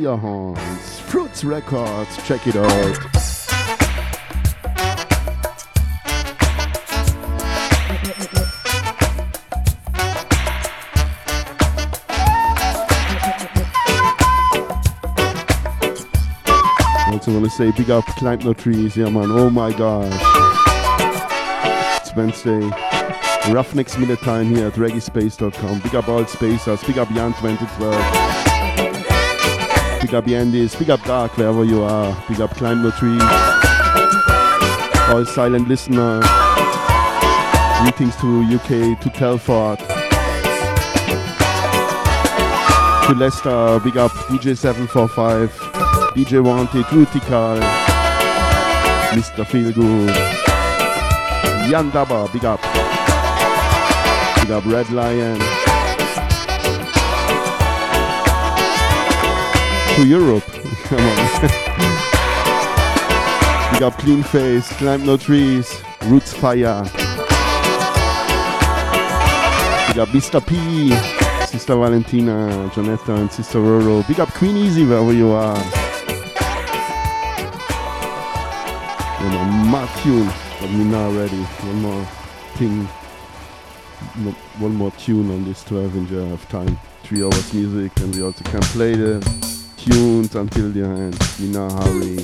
Vibes 0.00 0.20
Firehorns. 0.20 1.00
Fruits 1.00 1.44
Records, 1.44 2.16
check 2.26 2.46
it 2.46 2.56
out. 2.56 2.66
I 16.96 17.12
also 17.12 17.32
want 17.32 17.44
to 17.44 17.50
say 17.50 17.70
big 17.72 17.90
up 17.90 18.04
Climb 18.16 18.38
No 18.40 18.54
Trees, 18.54 18.96
yeah 18.96 19.08
man, 19.08 19.30
oh 19.30 19.50
my 19.50 19.72
gosh. 19.72 20.12
It's 22.00 22.14
Wednesday. 22.14 22.70
Roughnecks 23.50 23.98
Minute 23.98 24.20
Time 24.20 24.54
here 24.54 24.68
at 24.68 24.74
reggaespace.com. 24.74 25.80
Big 25.80 25.94
up 25.94 26.08
all 26.08 26.26
spacers, 26.26 26.82
big 26.84 26.98
up 26.98 27.08
Jan 27.08 27.32
2012. 27.34 28.29
Big 30.10 30.16
up 30.16 30.24
Yandis, 30.24 30.76
big 30.76 30.90
up 30.90 31.00
Dark 31.04 31.36
wherever 31.36 31.62
you 31.62 31.84
are. 31.84 32.24
Big 32.28 32.40
up 32.40 32.50
Climb 32.56 32.82
the 32.82 32.90
Tree, 32.90 33.16
All 35.14 35.24
silent 35.24 35.68
listeners. 35.68 36.24
Greetings 37.80 38.16
to 38.16 38.42
UK, 38.42 39.00
to 39.02 39.10
Telford. 39.10 39.78
To 43.06 43.14
Leicester, 43.14 43.78
big 43.84 43.96
up 43.96 44.10
DJ745, 44.26 45.48
DJ 46.16 46.42
Wanted, 46.42 46.86
Rutical, 46.86 47.60
Mr. 49.14 49.44
Feelgood, 49.44 50.12
Jan 51.70 51.92
Dabba, 51.92 52.32
big 52.32 52.44
up. 52.44 52.60
Big 54.42 54.50
up 54.50 54.66
Red 54.66 54.90
Lion. 54.90 55.69
To 59.96 60.06
Europe. 60.06 60.44
Come 60.84 61.00
on. 61.00 61.16
Big 63.72 63.82
up 63.82 63.98
Clean 63.98 64.22
Face, 64.22 64.68
Climb 64.78 65.04
No 65.06 65.16
Trees, 65.16 65.82
Roots 66.04 66.32
Fire. 66.32 66.82
Big 69.88 69.98
up 69.98 70.08
Mr. 70.10 70.40
P, 70.46 70.90
Sister 71.46 71.74
Valentina, 71.76 72.70
Janetta 72.74 73.14
and 73.14 73.32
Sister 73.32 73.58
Roro. 73.58 74.06
Big 74.06 74.20
up 74.20 74.28
Queen 74.34 74.56
Easy 74.56 74.84
wherever 74.84 75.12
you 75.12 75.30
are. 75.30 75.56
And 79.18 79.34
a 79.34 79.44
mad 79.70 79.88
tune, 80.02 80.30
we 80.78 80.84
now. 80.84 81.10
One 81.10 81.82
more 81.82 82.04
thing 82.54 82.88
mo- 84.16 84.34
one 84.58 84.74
more 84.74 84.90
tune 84.92 85.30
on 85.30 85.44
this 85.44 85.62
12 85.64 85.96
inch 85.96 86.10
have 86.10 86.48
time. 86.48 86.78
Three 87.02 87.22
hours 87.22 87.52
music, 87.52 87.98
and 88.00 88.14
we 88.14 88.22
also 88.22 88.44
can 88.44 88.60
play 88.60 88.94
the 88.94 89.20
tunes 89.84 90.34
until 90.34 90.70
the 90.70 90.84
end. 90.84 91.16
You 91.38 91.48
know 91.52 91.68
how 91.70 91.90
we 91.92 92.16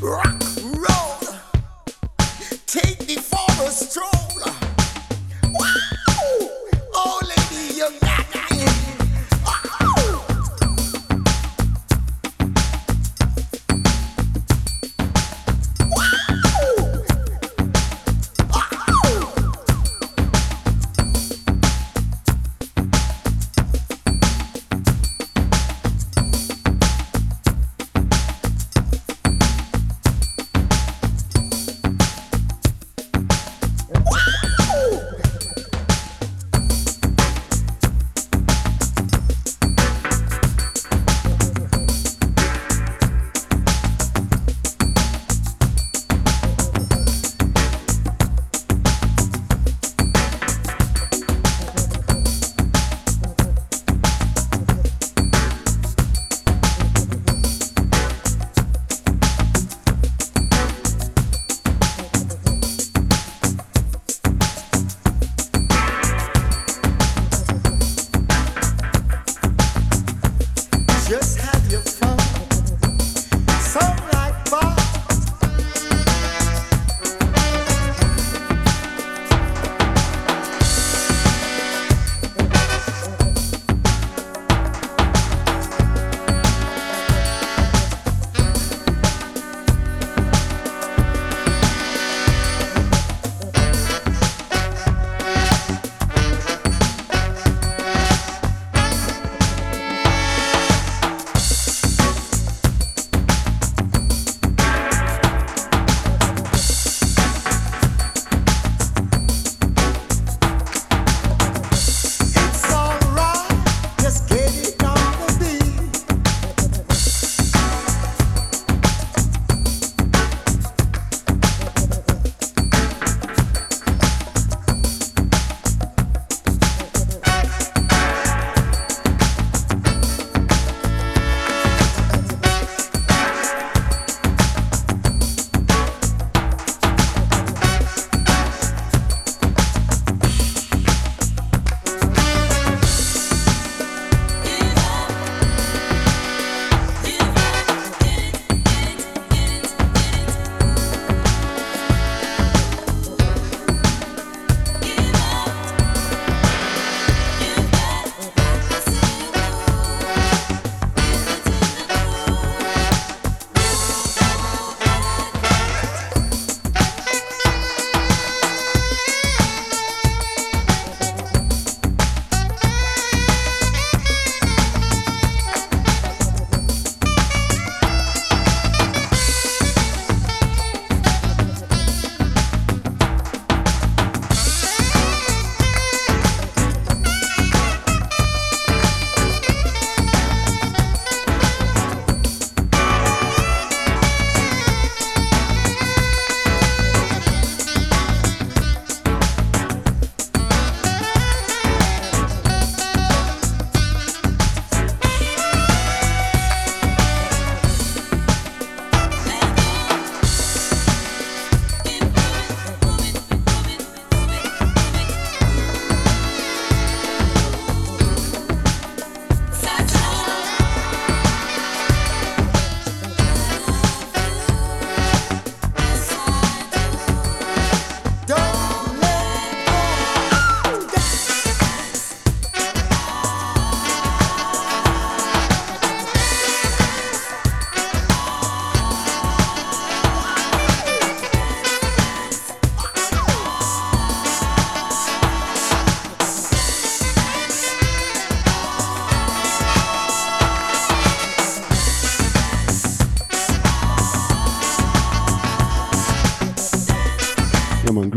now 0.00 0.22
hurry. 0.22 0.39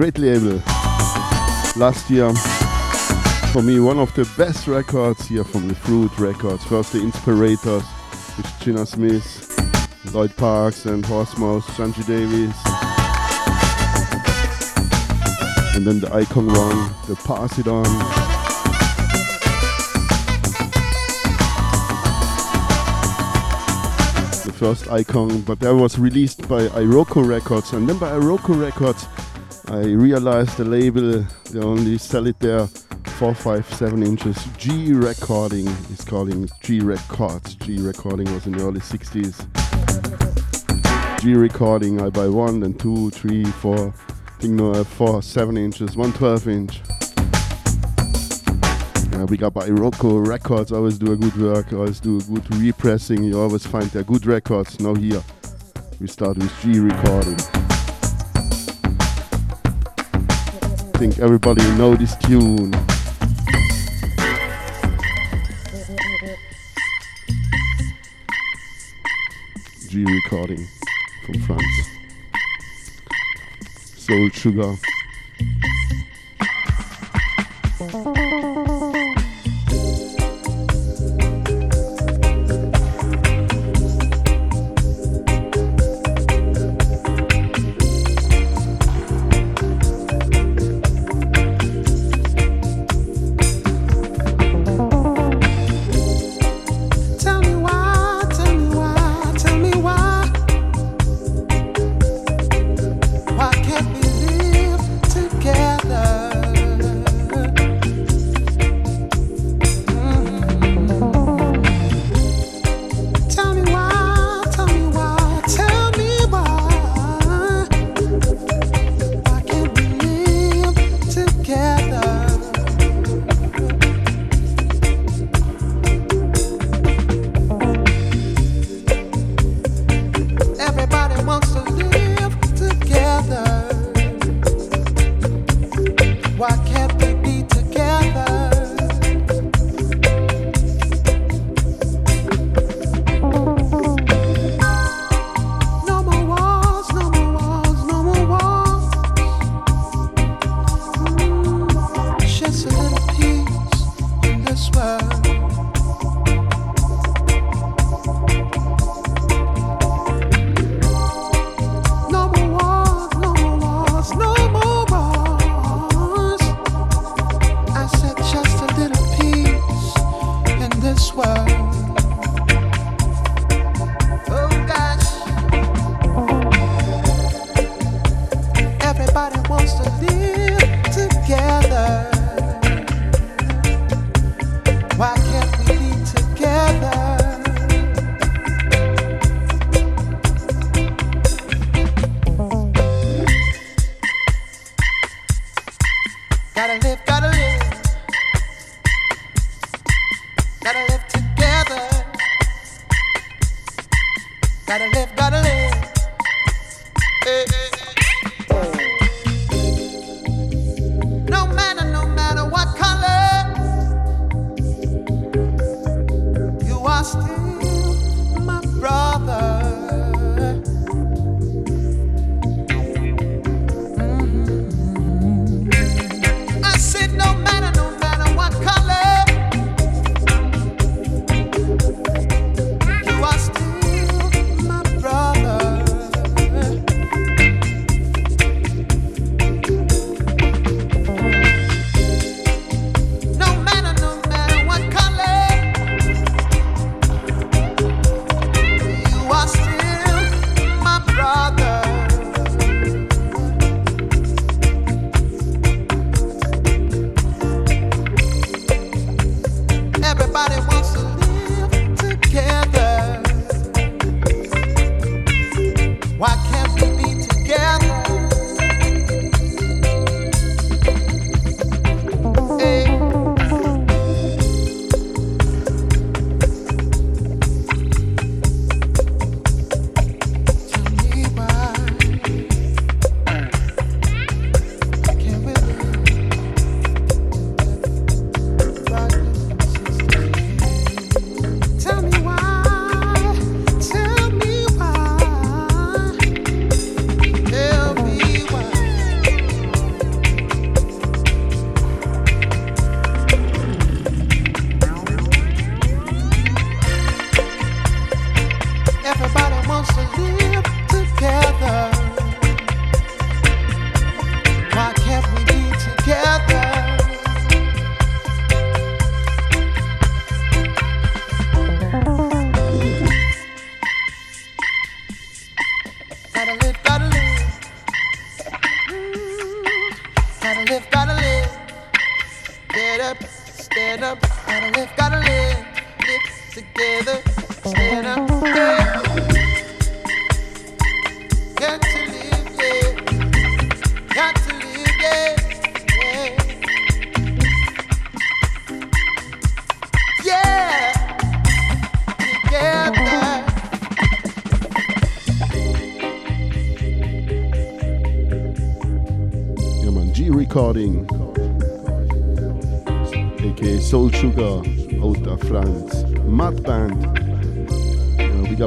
Great 0.03 0.17
label. 0.17 0.61
Last 1.77 2.09
year, 2.09 2.29
for 3.53 3.61
me, 3.61 3.79
one 3.79 3.99
of 3.99 4.13
the 4.15 4.29
best 4.37 4.67
records 4.67 5.29
here 5.29 5.45
from 5.45 5.69
the 5.69 5.75
Fruit 5.75 6.11
Records. 6.19 6.61
First, 6.65 6.91
the 6.91 6.99
Inspirators 6.99 7.85
with 8.35 8.53
Gina 8.59 8.85
Smith, 8.85 10.13
Lloyd 10.13 10.35
Parks, 10.35 10.87
and 10.87 11.05
Horsemouth, 11.05 11.63
Sangie 11.77 12.05
Davis. 12.05 12.53
And 15.73 15.87
then 15.87 16.01
the 16.01 16.13
I 16.13 16.25
Kong 16.25 16.47
one, 16.47 16.93
the 17.07 17.15
Pass 17.25 17.57
It 17.57 17.69
On. 17.69 17.83
The 24.43 24.51
first 24.51 24.89
I 24.89 25.05
Kong, 25.05 25.39
but 25.43 25.61
that 25.61 25.73
was 25.73 25.97
released 25.97 26.45
by 26.49 26.67
Iroko 26.67 27.25
Records, 27.25 27.71
and 27.71 27.87
then 27.87 27.97
by 27.97 28.11
Iroko 28.11 28.59
Records, 28.59 29.07
I 29.73 29.85
realized 29.85 30.57
the 30.57 30.65
label 30.65 31.25
they 31.49 31.59
only 31.59 31.97
sell 31.97 32.27
it 32.27 32.39
there 32.39 32.67
four, 33.17 33.33
five, 33.33 33.65
seven 33.73 34.03
inches. 34.03 34.37
Gee 34.55 34.93
Recording 34.93 35.65
is 35.65 36.05
calling 36.05 36.47
Gee 36.61 36.81
Records. 36.81 37.55
Gee 37.55 37.81
Recording 37.81 38.31
was 38.35 38.45
in 38.45 38.51
the 38.51 38.63
early 38.63 38.81
60s. 38.81 39.33
Gee 41.21 41.33
Recording, 41.33 41.99
I 42.01 42.11
buy 42.11 42.27
one, 42.27 42.59
then 42.59 42.75
two, 42.75 43.09
three, 43.09 43.45
four. 43.45 43.91
I 44.27 44.31
think 44.41 44.53
no, 44.53 44.79
I 44.79 44.83
four, 44.83 45.23
seven 45.23 45.57
inches, 45.57 45.97
one 45.97 46.13
12 46.13 46.47
inch. 46.49 46.81
Yeah, 49.11 49.23
we 49.23 49.37
got 49.37 49.55
by 49.55 49.69
Rocco 49.69 50.19
Records, 50.19 50.71
always 50.71 50.99
do 50.99 51.13
a 51.13 51.17
good 51.17 51.35
work, 51.35 51.73
always 51.73 51.99
do 51.99 52.21
good 52.21 52.55
repressing. 52.57 53.23
You 53.23 53.41
always 53.41 53.65
find 53.65 53.89
their 53.89 54.03
good 54.03 54.27
records. 54.27 54.79
Now 54.79 54.93
here, 54.93 55.23
we 55.99 56.05
start 56.05 56.37
with 56.37 56.53
Gee 56.61 56.79
Recording. 56.79 57.39
Think 61.03 61.19
everybody 61.19 61.61
know 61.73 61.95
this 61.95 62.15
tune. 62.15 62.71
Gee 69.89 70.05
recording 70.05 70.65
from 71.25 71.39
France. 71.41 71.89
Soul 73.97 74.29
Sugar. 74.29 74.77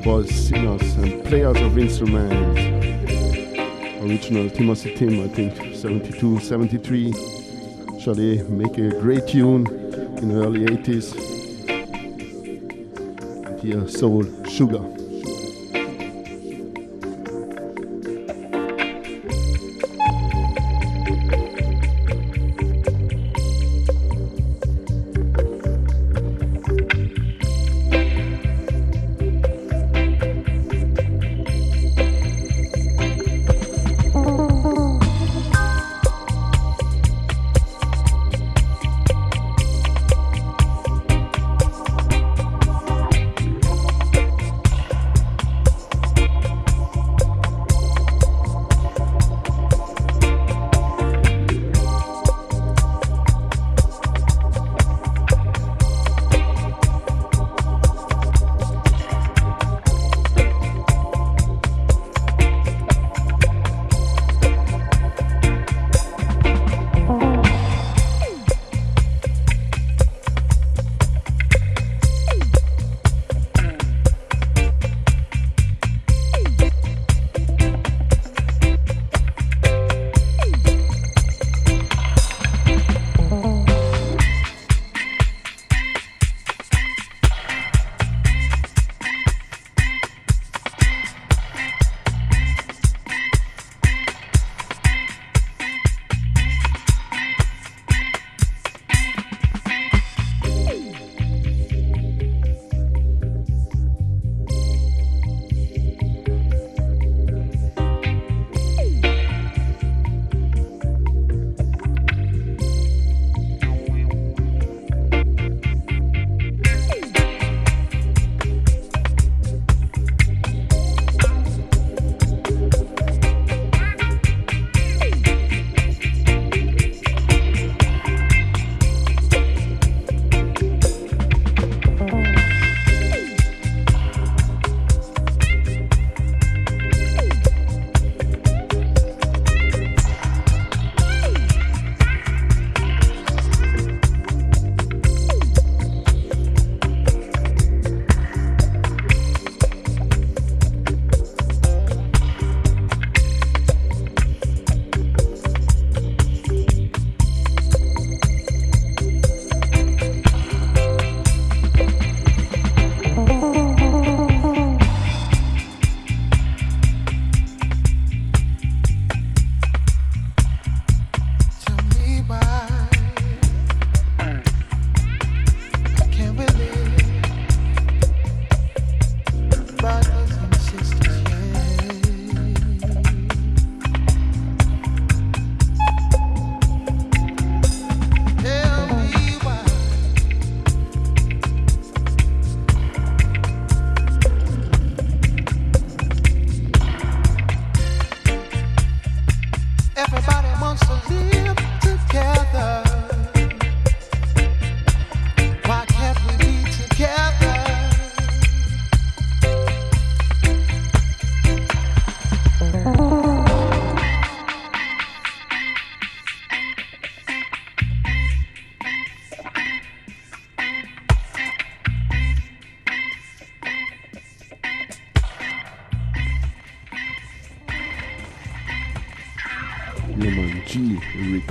All 0.06 0.22
singers 0.22 0.94
and 0.98 1.24
players 1.24 1.60
of 1.60 1.76
instruments. 1.76 2.60
Original 4.00 4.48
Timothy 4.48 4.94
Tim, 4.94 5.20
I 5.20 5.26
think 5.26 5.74
72, 5.74 6.38
73. 6.38 7.12
Chalet 7.98 8.42
make 8.44 8.78
a 8.78 8.90
great 9.00 9.26
tune 9.26 9.66
in 9.66 10.28
the 10.28 10.44
early 10.44 10.60
80s. 10.60 11.16
And 13.46 13.60
here, 13.60 13.88
Soul 13.88 14.24
Sugar. 14.48 14.95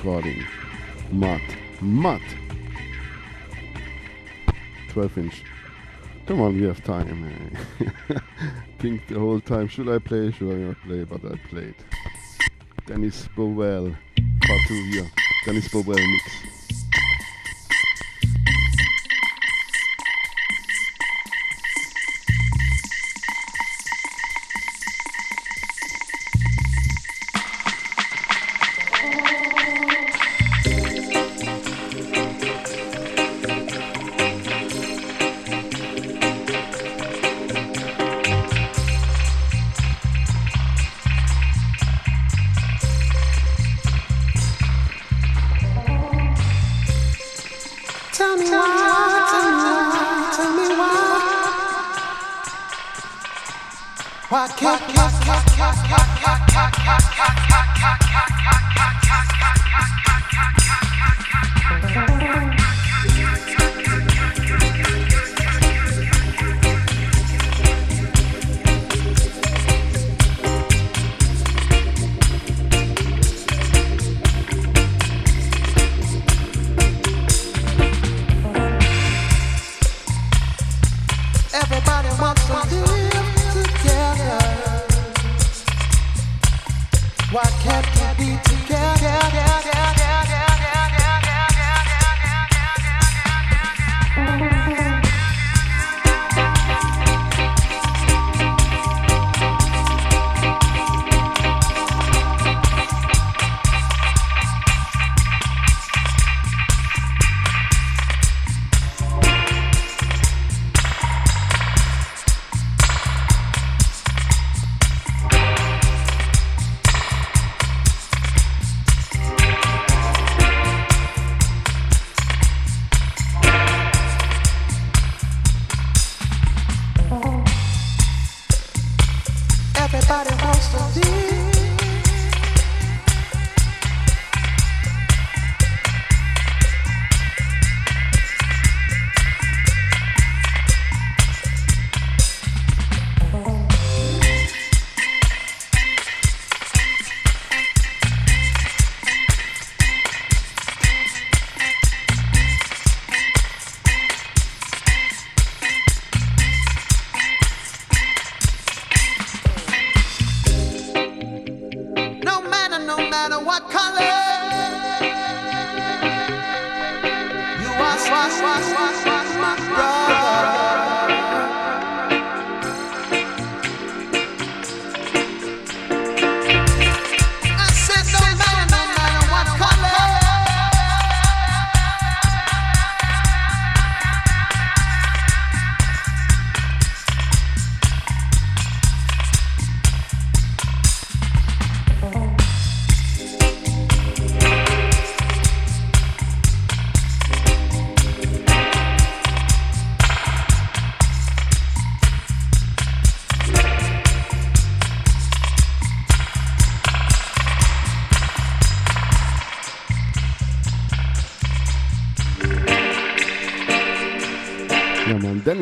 Gee-Recording. 0.06 0.46
Matt. 1.12 1.42
Matt. 1.82 2.22
12 4.90 5.18
inch. 5.18 5.44
Come 6.28 6.42
on, 6.42 6.54
we 6.56 6.62
have 6.68 6.84
time. 6.84 7.26
eh. 7.80 8.20
Think 8.80 9.08
the 9.08 9.18
whole 9.18 9.40
time, 9.40 9.68
should 9.68 9.90
I 9.90 9.98
play, 9.98 10.32
should 10.32 10.52
I 10.52 10.58
not 10.58 10.78
play, 10.86 11.06
but 11.06 11.26
I 11.26 11.38
played. 11.50 11.74
Dennis 12.86 13.28
Bovell, 13.36 13.98
part 14.46 14.62
2 14.68 14.74
here. 14.92 15.10
Dennis 15.44 15.68
Bovell 15.70 15.96
mix. 15.96 16.45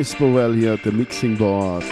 Dennis 0.04 0.18
Bovell 0.18 0.54
hier, 0.54 0.76
der 0.76 0.92
Mixing 0.92 1.38
Board. 1.38 1.82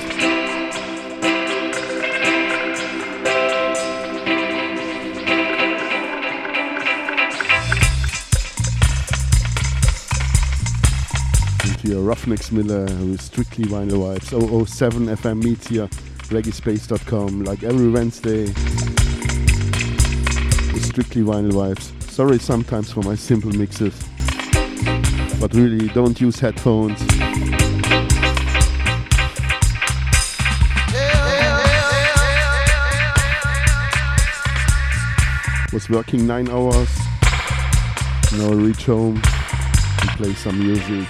Und 11.64 11.80
hier 11.80 11.96
Ruffneck 11.96 12.42
Smille 12.42 12.86
with 13.00 13.22
Strictly 13.22 13.64
Vinyl 13.64 13.98
Vibes. 13.98 14.28
007 14.68 15.08
FM 15.08 15.38
meets 15.38 15.68
here, 15.68 15.88
reggaespace.com, 16.28 17.44
like 17.44 17.62
every 17.62 17.90
Wednesday. 17.90 18.44
With 20.74 20.84
Strictly 20.84 21.22
Vinyl 21.22 21.52
Vibes. 21.52 21.92
Sorry 22.10 22.38
sometimes 22.38 22.92
for 22.92 23.02
my 23.04 23.16
simple 23.16 23.52
mixes. 23.52 23.94
But 25.40 25.54
really, 25.54 25.88
don't 25.88 26.20
use 26.20 26.38
headphones. 26.38 27.00
Working 35.90 36.26
nine 36.26 36.48
hours. 36.48 36.88
Now 38.32 38.50
I 38.50 38.54
reach 38.54 38.86
home 38.86 39.16
and 39.16 40.10
play 40.16 40.32
some 40.32 40.58
music. 40.58 41.06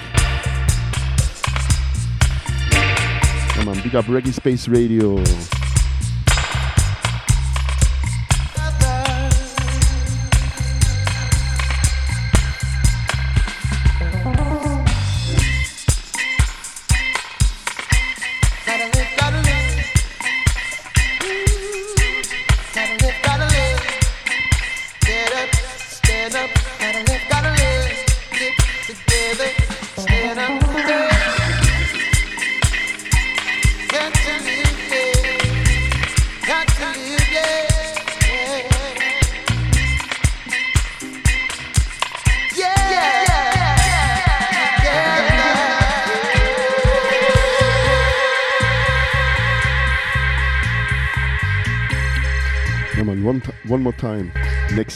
Come 3.50 3.68
on, 3.68 3.80
big 3.82 3.94
up 3.94 4.06
Reggae 4.06 4.32
Space 4.32 4.66
Radio. 4.68 5.22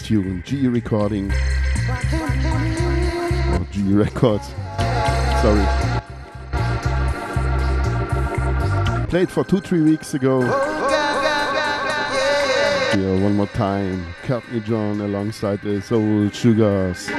Tune, 0.06 0.42
Gee 0.46 0.68
Recording. 0.68 1.32
Or 1.32 1.36
Gee 3.72 3.92
Records. 3.92 4.46
Sorry. 5.42 5.66
Played 9.08 9.32
for 9.32 9.42
two, 9.42 9.60
three 9.60 9.80
weeks 9.80 10.14
ago. 10.14 10.42
Here, 12.92 13.20
one 13.20 13.34
more 13.34 13.48
time. 13.48 14.06
Courtney 14.22 14.60
John 14.60 15.00
alongside 15.00 15.60
the 15.62 15.82
Soul 15.82 16.30
Sugars. 16.30 17.10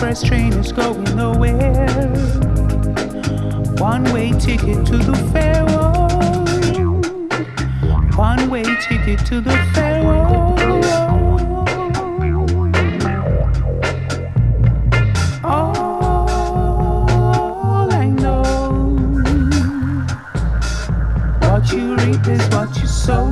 express 0.00 0.22
train 0.22 0.52
is 0.54 0.72
going 0.72 1.04
nowhere. 1.14 2.08
One 3.76 4.02
way 4.14 4.32
ticket 4.32 4.86
to 4.86 4.96
the 4.96 5.14
Pharaoh. 5.30 6.08
One 8.16 8.48
way 8.48 8.62
ticket 8.88 9.26
to 9.26 9.42
the 9.42 9.54
Pharaoh. 9.74 10.56
All 15.44 16.30
I 17.92 18.06
know 18.06 18.42
what 21.40 21.70
you 21.72 21.94
reap 21.96 22.26
is 22.26 22.48
what 22.48 22.74
you 22.80 22.86
sow. 22.86 23.28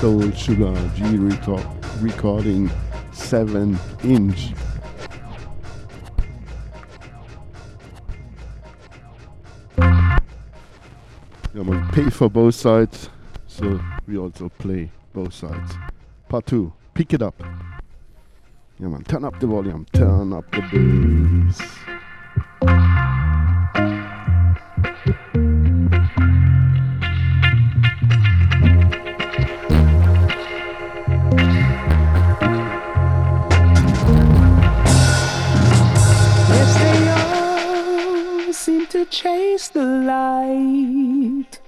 Soul 0.00 0.22
Shulanji 0.32 1.16
reco- 1.18 2.02
recording 2.02 2.70
7 3.12 3.78
inch 4.04 4.52
Yeah, 11.54 11.62
we 11.62 11.78
pay 11.92 12.10
for 12.10 12.28
both 12.28 12.54
sides, 12.54 13.08
so 13.46 13.80
we 14.06 14.18
also 14.18 14.48
play 14.58 14.90
both 15.14 15.32
sides. 15.32 15.72
Part 16.28 16.46
two, 16.46 16.72
pick 16.94 17.14
it 17.14 17.22
up. 17.22 17.40
Yeah, 18.78 18.88
man, 18.88 19.04
turn 19.04 19.24
up 19.24 19.40
the 19.40 19.46
volume, 19.46 19.86
turn 19.92 20.32
up 20.34 20.50
the 20.50 20.60
bass. 20.60 21.75
light, 40.06 41.58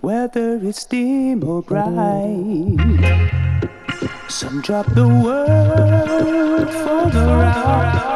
whether 0.00 0.56
it's 0.56 0.84
dim 0.84 1.44
or 1.44 1.62
bright. 1.62 2.78
Some 4.28 4.62
drop 4.62 4.86
the 4.94 5.06
world 5.06 6.70
for 6.70 7.10
the 7.10 7.26
rock. 7.26 8.15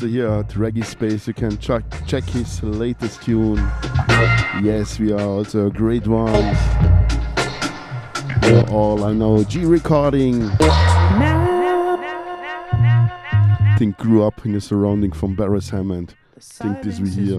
Also 0.00 0.08
hier 0.08 0.30
at 0.30 0.48
Reggae 0.54 0.82
Space, 0.82 1.26
you 1.26 1.34
can 1.34 1.58
check, 1.58 1.84
check 2.06 2.24
his 2.24 2.62
latest 2.62 3.20
tune. 3.20 3.58
Yes, 4.62 4.98
we 4.98 5.12
are 5.12 5.20
also 5.20 5.66
a 5.66 5.70
great 5.70 6.06
one. 6.06 6.54
For 8.40 8.64
all 8.70 9.04
I 9.04 9.12
know, 9.12 9.44
Gee 9.44 9.66
recording. 9.66 10.48
Think 13.76 13.98
grew 13.98 14.22
up 14.22 14.46
in 14.46 14.54
the 14.54 14.60
surrounding 14.62 15.12
from 15.12 15.36
Beres 15.36 15.68
Hammond. 15.68 16.14
Think 16.38 16.80
this 16.80 16.98
we 16.98 17.10
hear. 17.10 17.36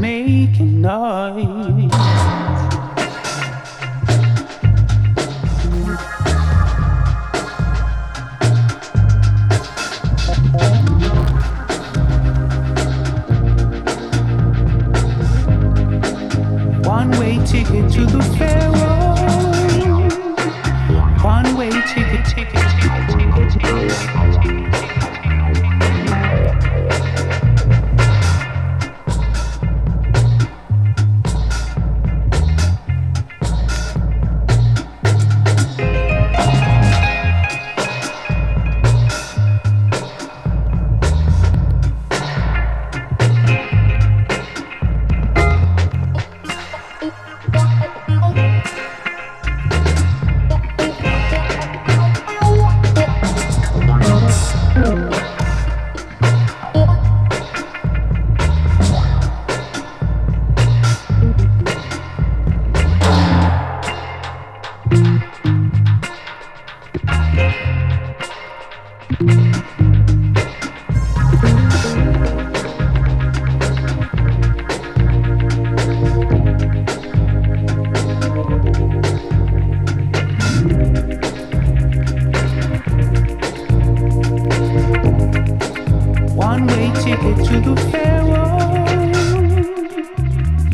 Yeah, 86.81 86.87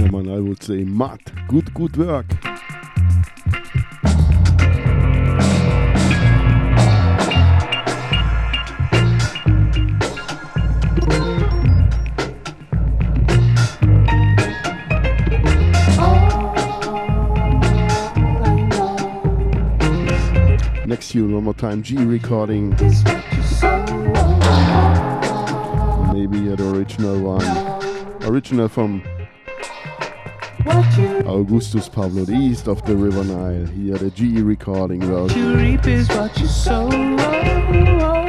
man, 0.09 0.29
I 0.29 0.39
would 0.39 0.63
say 0.63 0.85
Matt, 0.85 1.19
Good, 1.49 1.73
good 1.73 1.97
work. 1.97 2.25
Next 20.87 21.09
tune, 21.09 21.33
one 21.33 21.43
more 21.43 21.53
time, 21.53 21.83
Gee 21.83 21.97
recording. 21.97 22.77
Maybe 26.17 26.47
the 26.47 26.75
original 26.75 27.19
one. 27.19 28.23
Original 28.23 28.67
from 28.67 29.03
Augustus 31.27 31.87
Pablo, 31.87 32.25
the 32.25 32.33
east 32.33 32.67
of 32.67 32.83
the 32.87 32.95
River 32.95 33.23
Nile. 33.23 33.67
Here, 33.67 33.99
the 33.99 34.09
Gee 34.09 34.41
recording 34.41 35.01
road. 35.01 35.35
You 35.35 35.55
reap 35.55 35.85
is 35.85 36.09
what 36.09 36.35
you 36.39 36.47
sow. 36.47 38.26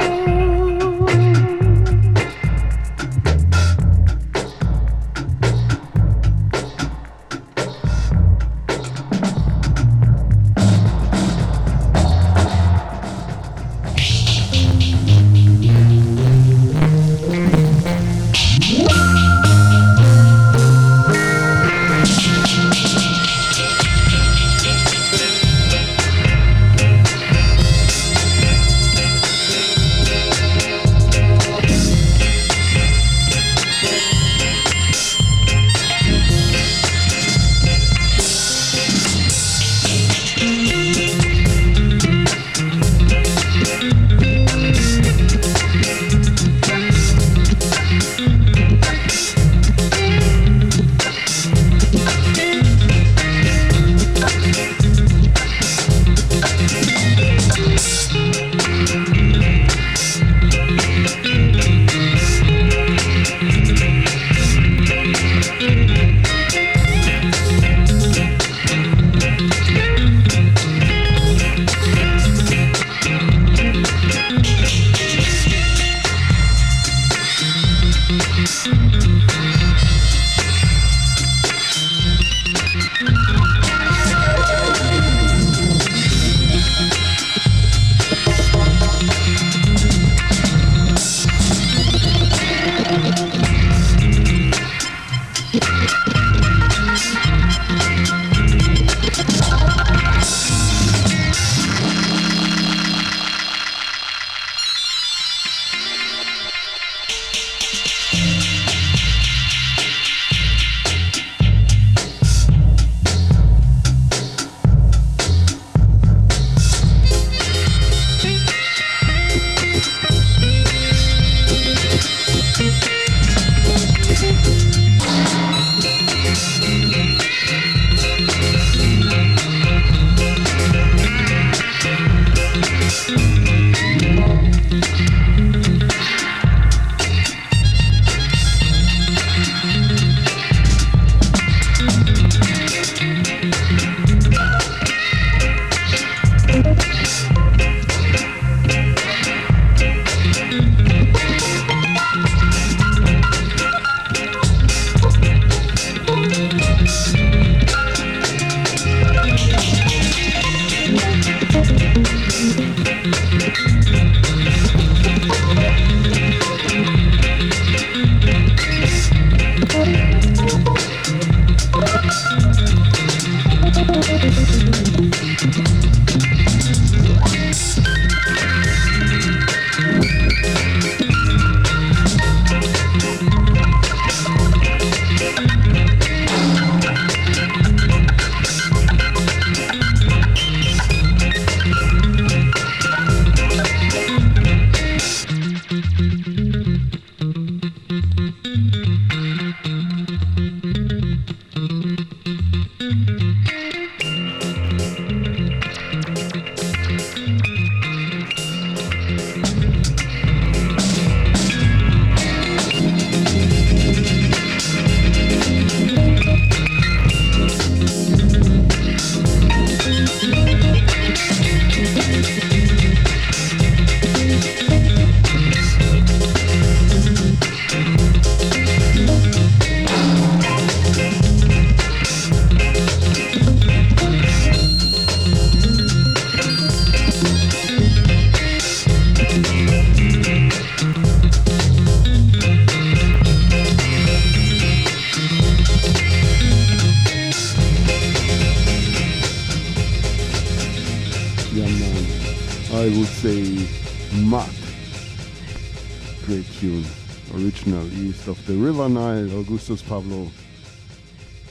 Augustus 259.69 259.87
Pablo. 259.87 260.27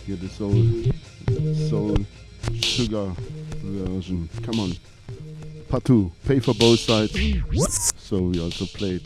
Here 0.05 0.17
the 0.17 0.29
soul, 0.29 0.53
soul 1.69 1.97
sugar 2.61 3.13
version. 3.63 4.29
Come 4.43 4.59
on. 4.59 4.73
Two. 5.85 6.11
Pay 6.27 6.41
for 6.41 6.53
both 6.55 6.81
sides. 6.81 7.13
So 7.99 8.19
we 8.23 8.41
also 8.41 8.67
played 8.67 9.03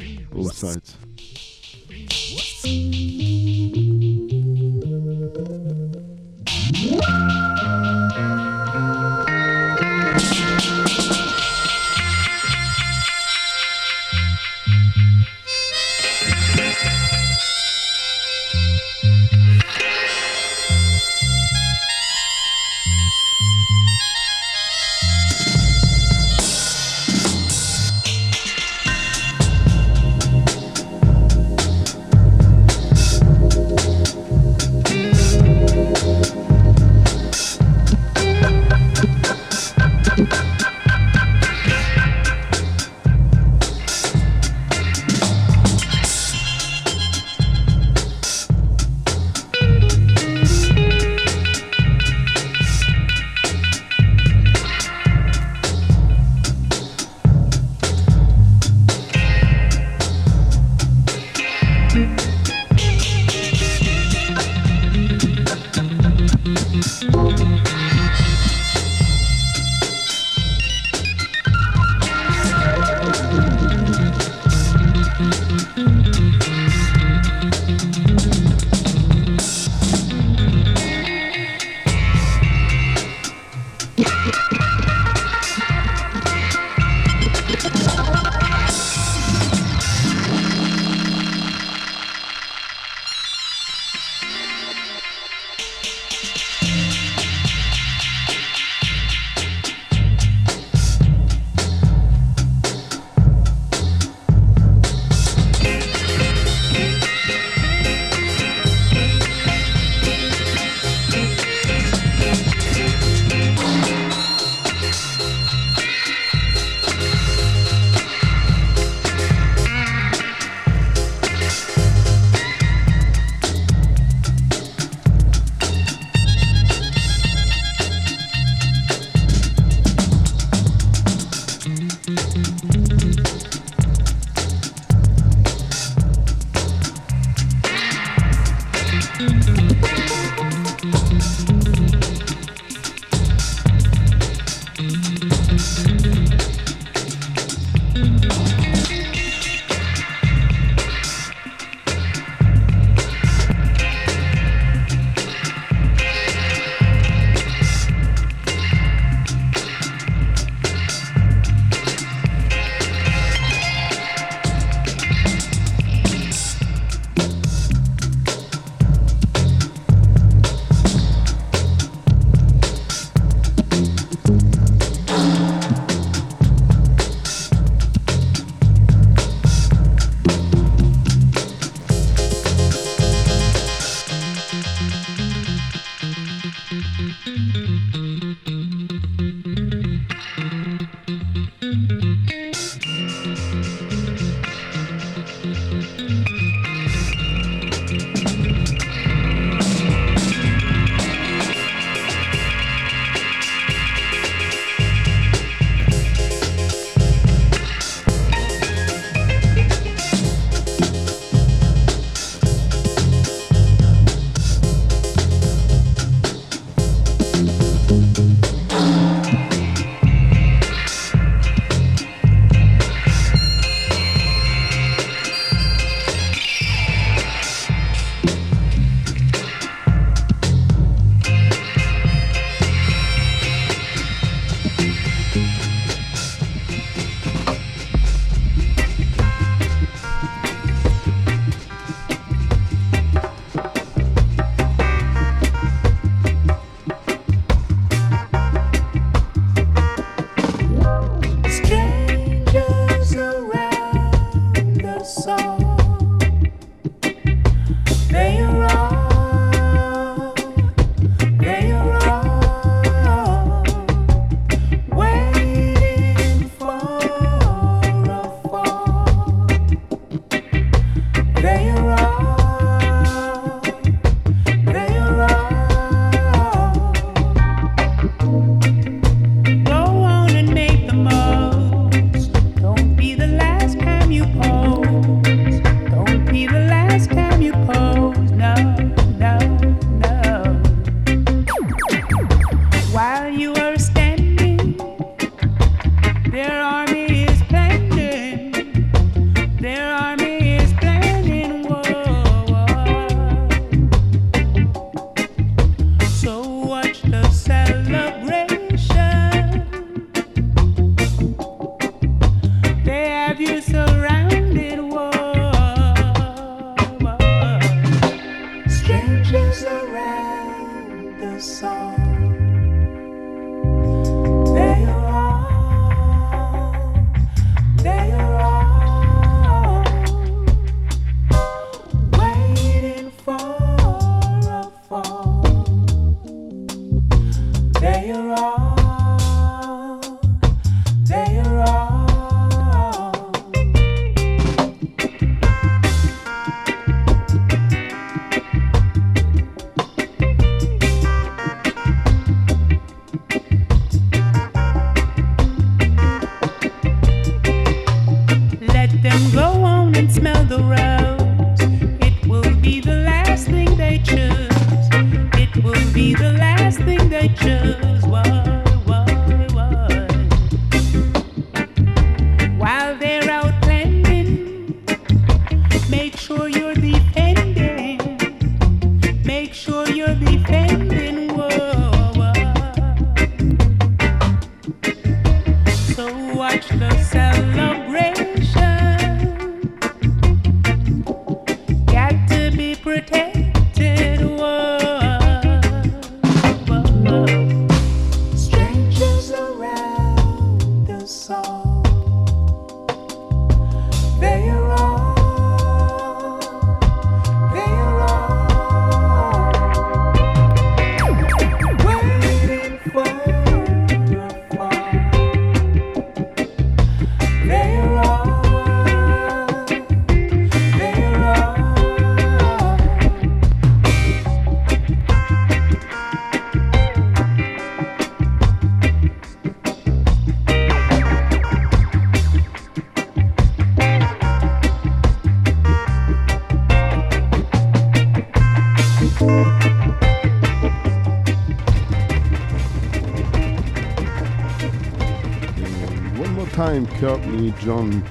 John, 447.65 448.03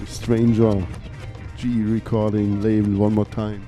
the 0.00 0.06
Stranger 0.06 0.84
Gee 1.56 1.82
recording 1.82 2.60
label 2.60 2.98
one 2.98 3.14
more 3.14 3.26
time. 3.26 3.64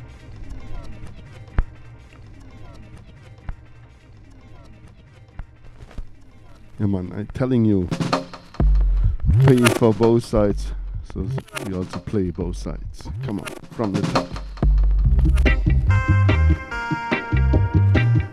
Yeah 6.80 6.86
man, 6.86 7.12
I'm 7.14 7.28
telling 7.28 7.64
you, 7.64 7.88
play 9.44 9.58
for 9.76 9.94
both 9.94 10.24
sides. 10.24 10.72
So 11.14 11.28
we 11.64 11.74
also 11.74 12.00
play 12.00 12.32
both 12.32 12.56
sides. 12.56 13.08
Come 13.22 13.38
on, 13.38 13.46
from 13.70 13.92
the 13.92 14.02
top. 14.02 14.26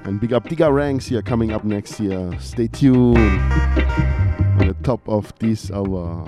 And 0.04 0.20
big 0.20 0.34
up 0.34 0.46
Digga 0.46 0.74
Ranks 0.74 1.06
here 1.06 1.22
coming 1.22 1.52
up 1.52 1.64
next 1.64 2.00
year. 2.00 2.36
Stay 2.40 2.68
tuned 2.68 3.87
top 4.88 5.10
of 5.10 5.34
this 5.40 5.70
hour. 5.70 6.24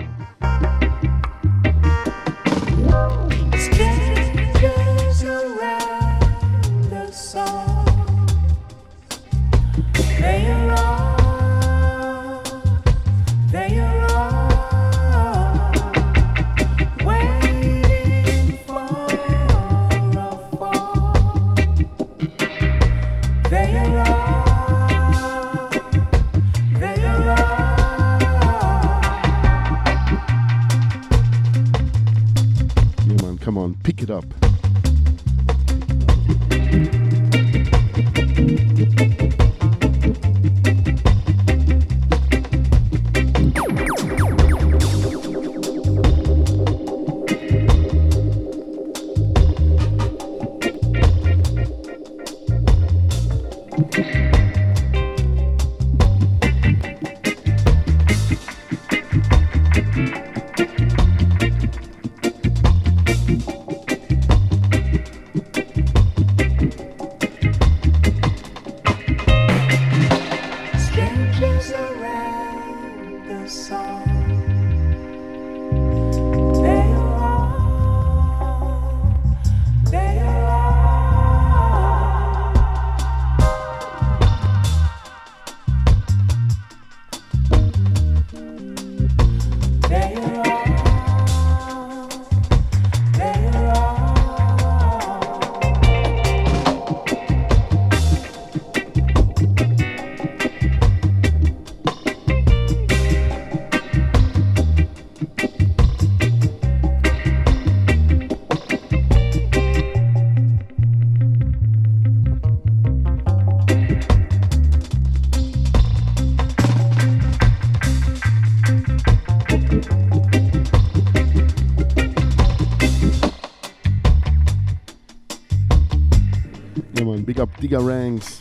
Ranks. 127.78 128.40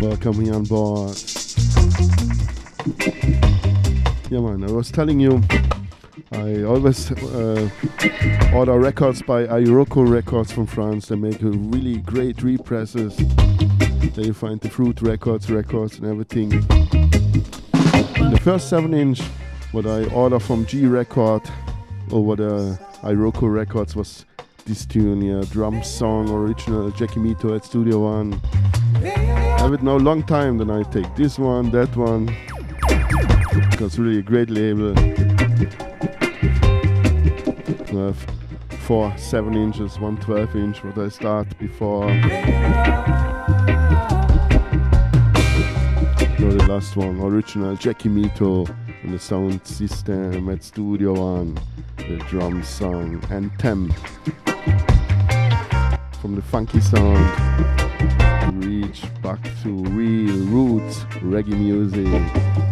Welcome 0.00 0.42
here 0.42 0.54
on 0.54 0.64
board. 0.64 1.14
Yeah, 4.30 4.40
man, 4.40 4.64
I 4.64 4.72
was 4.72 4.90
telling 4.90 5.20
you, 5.20 5.42
I 6.32 6.62
always 6.62 7.10
uh, 7.12 7.68
order 8.54 8.78
records 8.78 9.20
by 9.20 9.44
Iroko 9.46 10.10
Records 10.10 10.50
from 10.50 10.66
France. 10.66 11.08
They 11.08 11.16
make 11.16 11.38
really 11.42 11.98
great 11.98 12.42
represses. 12.42 13.14
There 13.16 14.24
you 14.24 14.32
find 14.32 14.58
the 14.60 14.70
Fruit 14.70 15.02
Records 15.02 15.50
records 15.50 15.98
and 15.98 16.06
everything. 16.06 16.48
The 16.48 18.40
first 18.42 18.70
7 18.70 18.94
inch, 18.94 19.20
what 19.72 19.84
I 19.86 20.04
order 20.14 20.40
from 20.40 20.64
Gee 20.64 20.86
Record 20.86 21.42
over 22.10 22.36
the 22.36 22.78
Iroko 23.02 23.52
Records 23.52 23.94
was 23.94 24.24
this 24.64 24.86
tune 24.86 25.20
here, 25.20 25.42
drum 25.42 25.82
song, 25.82 26.28
original 26.30 26.90
Jackie 26.90 27.20
Mittoo 27.20 27.54
at 27.56 27.64
Studio 27.64 28.00
One. 28.00 28.32
Have 29.58 29.72
it 29.72 29.82
now 29.82 29.96
long 29.96 30.22
time, 30.22 30.58
then 30.58 30.70
I 30.70 30.82
take 30.84 31.14
this 31.16 31.38
one, 31.38 31.70
that 31.70 31.96
one. 31.96 32.26
Because 33.70 33.98
really 33.98 34.18
a 34.18 34.22
great 34.22 34.50
label. 34.50 34.94
Have 37.96 38.26
four 38.80 39.16
7 39.16 39.54
inches, 39.54 39.98
one 39.98 40.16
12 40.18 40.56
inch, 40.56 40.84
what 40.84 40.98
I 40.98 41.08
start 41.08 41.58
before. 41.58 42.08
So 46.38 46.50
the 46.50 46.66
last 46.68 46.96
one, 46.96 47.20
original 47.20 47.76
Jackie 47.76 48.08
Mittoo 48.08 48.68
and 49.02 49.12
the 49.12 49.18
sound 49.18 49.66
system 49.66 50.48
at 50.48 50.62
Studio 50.62 51.14
One, 51.14 51.58
the 51.96 52.16
drum 52.28 52.62
song 52.62 53.22
Anthem. 53.30 53.92
From 56.22 56.36
the 56.36 56.42
funky 56.42 56.80
sound, 56.80 57.18
reach 58.64 59.02
back 59.22 59.42
to 59.64 59.70
real 59.86 60.36
roots 60.46 60.98
reggae 61.20 61.58
music. 61.58 62.71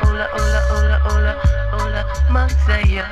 ola, 0.08 0.28
ola, 0.36 0.60
ola, 0.72 0.98
ola, 1.12 1.32
ola, 1.82 2.02
Masaya. 2.30 3.04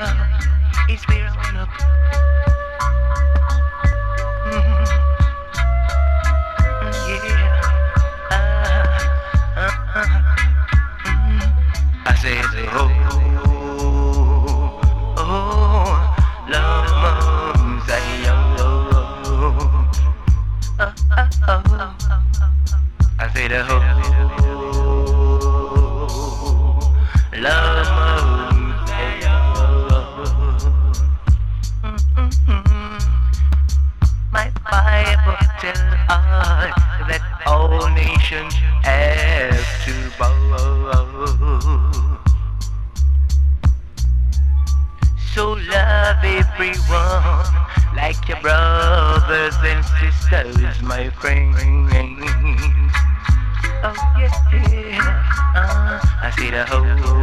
It's 0.88 1.06
where 1.08 1.26
I 1.26 1.36
wanna. 1.36 2.39
brothers 49.30 49.54
and 49.62 49.84
sisters, 49.84 50.82
my 50.82 51.08
friends. 51.10 51.56
Oh 53.82 53.94
yeah, 54.18 54.28
yeah. 54.50 55.52
Uh, 55.54 56.00
I 56.20 56.32
see 56.36 56.50
the 56.50 56.64
whole. 56.66 57.19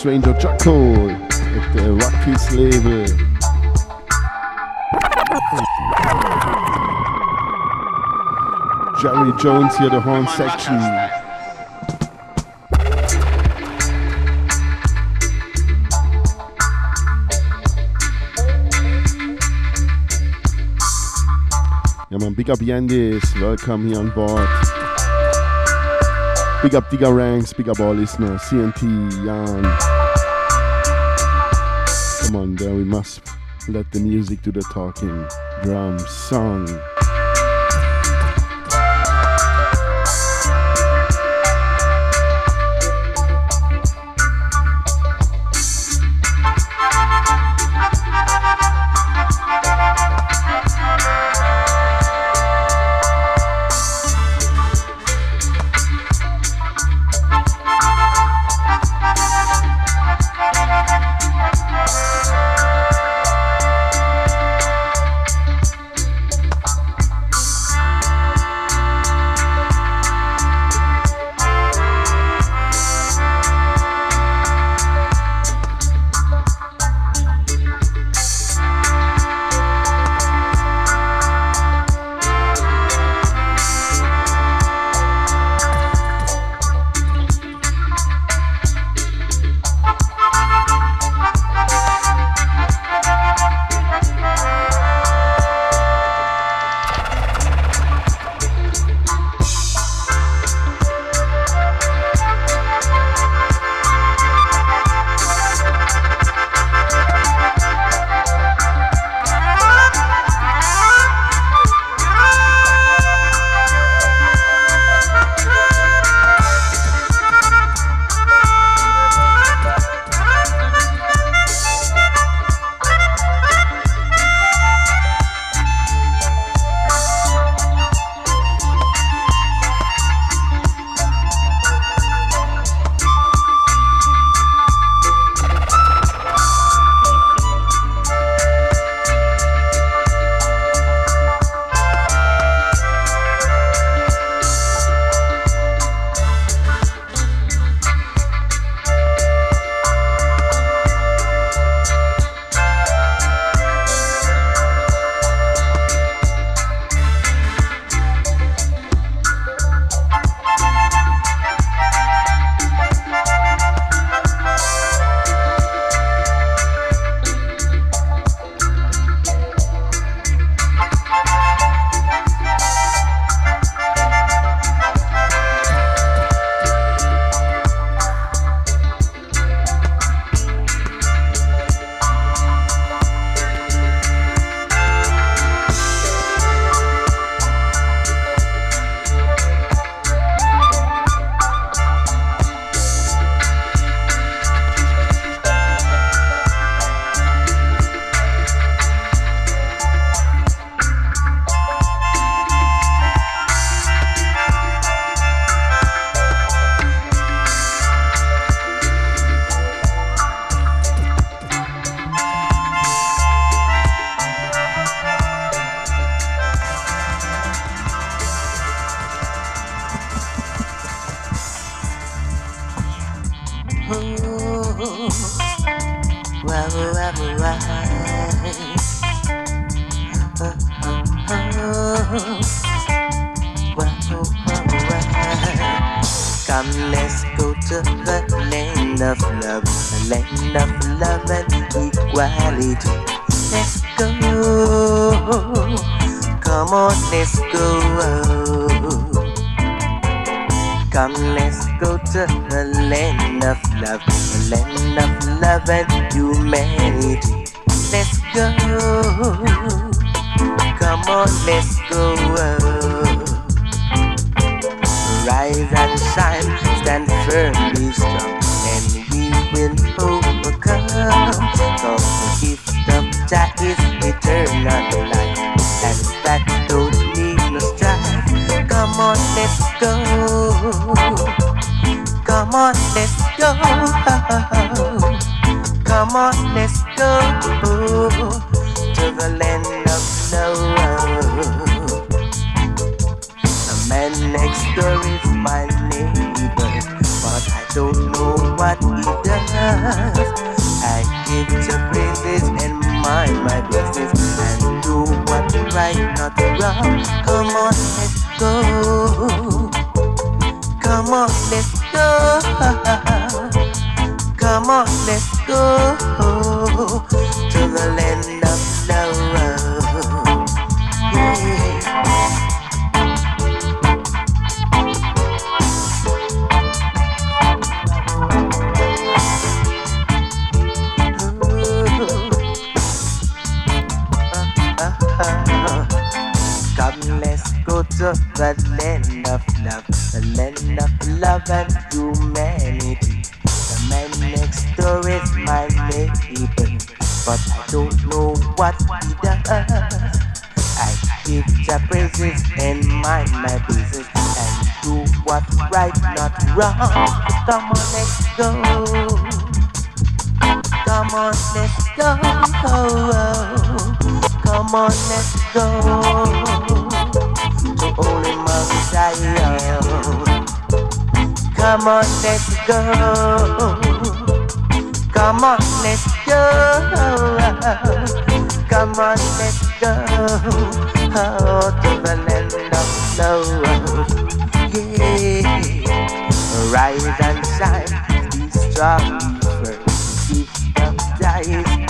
Stranger 0.00 0.34
Jacko 0.38 0.94
mit 0.94 1.74
der 1.74 1.94
Wackies 1.94 2.50
Label. 2.52 3.04
Jerry 9.02 9.32
Jones 9.42 9.76
here, 9.76 9.90
the 9.90 10.00
horn 10.00 10.26
section. 10.28 10.80
Yeah, 22.08 22.18
man, 22.20 22.32
big 22.32 22.48
up 22.48 22.60
Yandis, 22.60 23.38
welcome 23.38 23.86
here 23.86 23.98
on 23.98 24.08
board. 24.12 24.69
Big 26.62 26.74
up 26.74 26.90
Diga 26.90 27.10
Ranks, 27.10 27.54
big 27.54 27.70
up 27.70 27.80
all 27.80 27.94
listeners, 27.94 28.42
CNT, 28.42 29.10
Jan. 29.24 29.62
Come 32.26 32.36
on, 32.36 32.54
there 32.56 32.74
we 32.74 32.84
must 32.84 33.22
let 33.66 33.90
the 33.92 34.00
music 34.00 34.42
do 34.42 34.52
the 34.52 34.60
talking. 34.70 35.26
Drum, 35.62 35.98
song. 36.00 36.66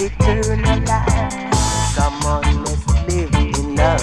eternal 0.00 0.80
life. 0.86 1.94
Come 1.94 2.24
on, 2.24 2.42
let's 2.64 2.84
live 3.06 3.32
in 3.34 3.76
love. 3.76 4.00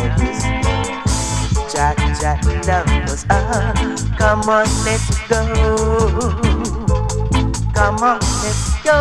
Come 4.17 4.49
on, 4.49 4.65
let's 4.85 5.09
go. 5.27 5.41
Come 6.47 7.99
on, 8.09 8.25
let's 8.45 8.83
go. 8.83 8.97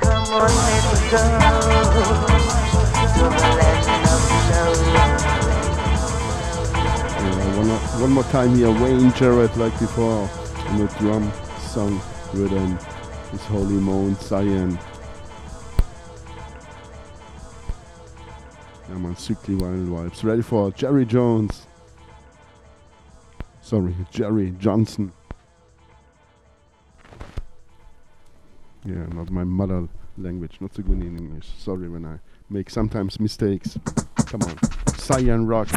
Come 0.00 0.28
on, 0.32 0.50
let's 0.56 1.10
go. 1.10 1.28
One, 7.58 7.68
one 8.00 8.12
more 8.12 8.24
time 8.24 8.54
here, 8.54 8.70
Wayne 8.70 9.12
Jarrett, 9.12 9.54
like 9.58 9.78
before, 9.78 10.28
on 10.68 10.78
the 10.78 10.86
drum 10.98 11.30
song 11.70 12.00
written 12.34 12.76
is 13.32 13.40
Holy 13.42 13.76
Mount 13.76 14.20
Zion. 14.20 14.76
I'm 18.88 19.06
on 19.06 19.14
sickly 19.14 19.54
wild 19.54 19.86
vibes. 19.86 20.24
Ready 20.24 20.42
for 20.42 20.72
Jerry 20.72 21.06
Jones. 21.06 21.68
Sorry, 23.60 23.94
Jerry 24.10 24.52
Johnson. 24.58 25.12
Yeah, 28.84 29.06
not 29.14 29.30
my 29.30 29.44
mother 29.44 29.86
language, 30.18 30.56
not 30.60 30.74
so 30.74 30.82
good 30.82 31.00
in 31.00 31.16
English. 31.16 31.46
Sorry 31.56 31.88
when 31.88 32.04
I 32.04 32.18
make 32.48 32.68
sometimes 32.68 33.20
mistakes. 33.20 33.78
Come 34.26 34.42
on, 34.42 34.58
Cyan 34.96 35.46
Rock 35.46 35.68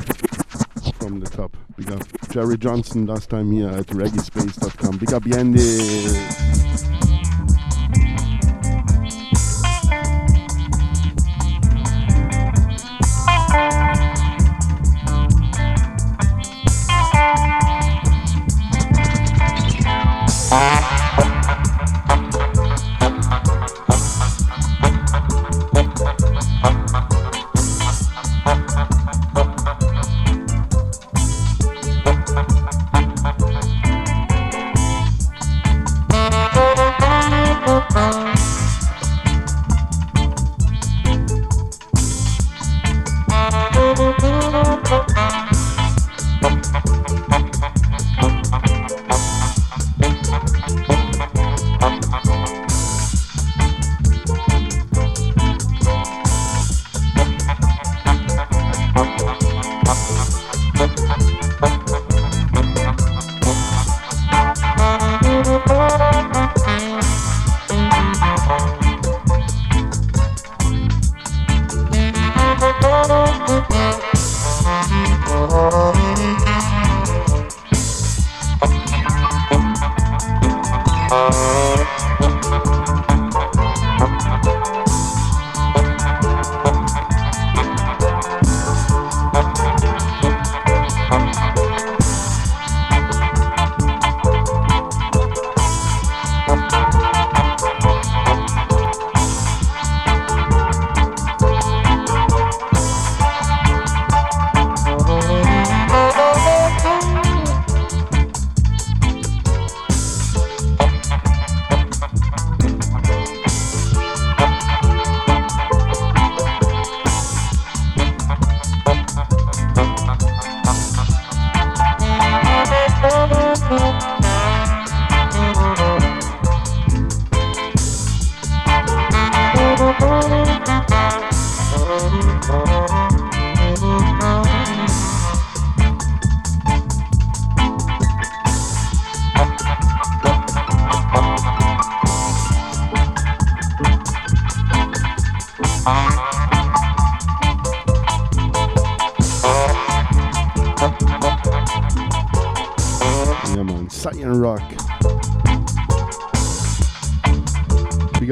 from 1.04 1.20
the 1.20 1.30
top. 1.30 1.58
Big 1.76 1.92
up 1.92 2.02
Jerry 2.30 2.58
Johnson 2.58 3.06
last 3.06 3.30
time 3.30 3.52
here 3.52 3.68
at 3.68 3.88
reggaespace.com. 3.88 5.00
Big 5.00 5.14
up 5.14 5.24
Yende. 5.24 7.33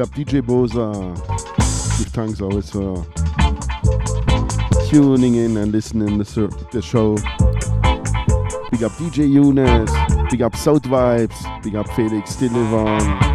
up 0.02 0.10
DJ 0.10 0.42
Boza. 0.42 0.80
Uh, 0.80 1.98
big 1.98 2.08
thanks 2.08 2.42
always 2.42 2.70
for 2.72 3.06
tuning 4.90 5.36
in 5.36 5.58
and 5.58 5.72
listening 5.72 6.18
the, 6.18 6.68
the 6.72 6.82
show. 6.82 7.16
Big 8.72 8.84
up 8.84 8.92
DJ 8.94 9.30
Eunice. 9.30 9.92
Big 10.32 10.42
up 10.42 10.56
South 10.56 10.84
Vibes. 10.84 11.64
Big 11.64 11.76
up 11.76 11.88
Felix 11.90 12.36
Stillevon. 12.36 13.31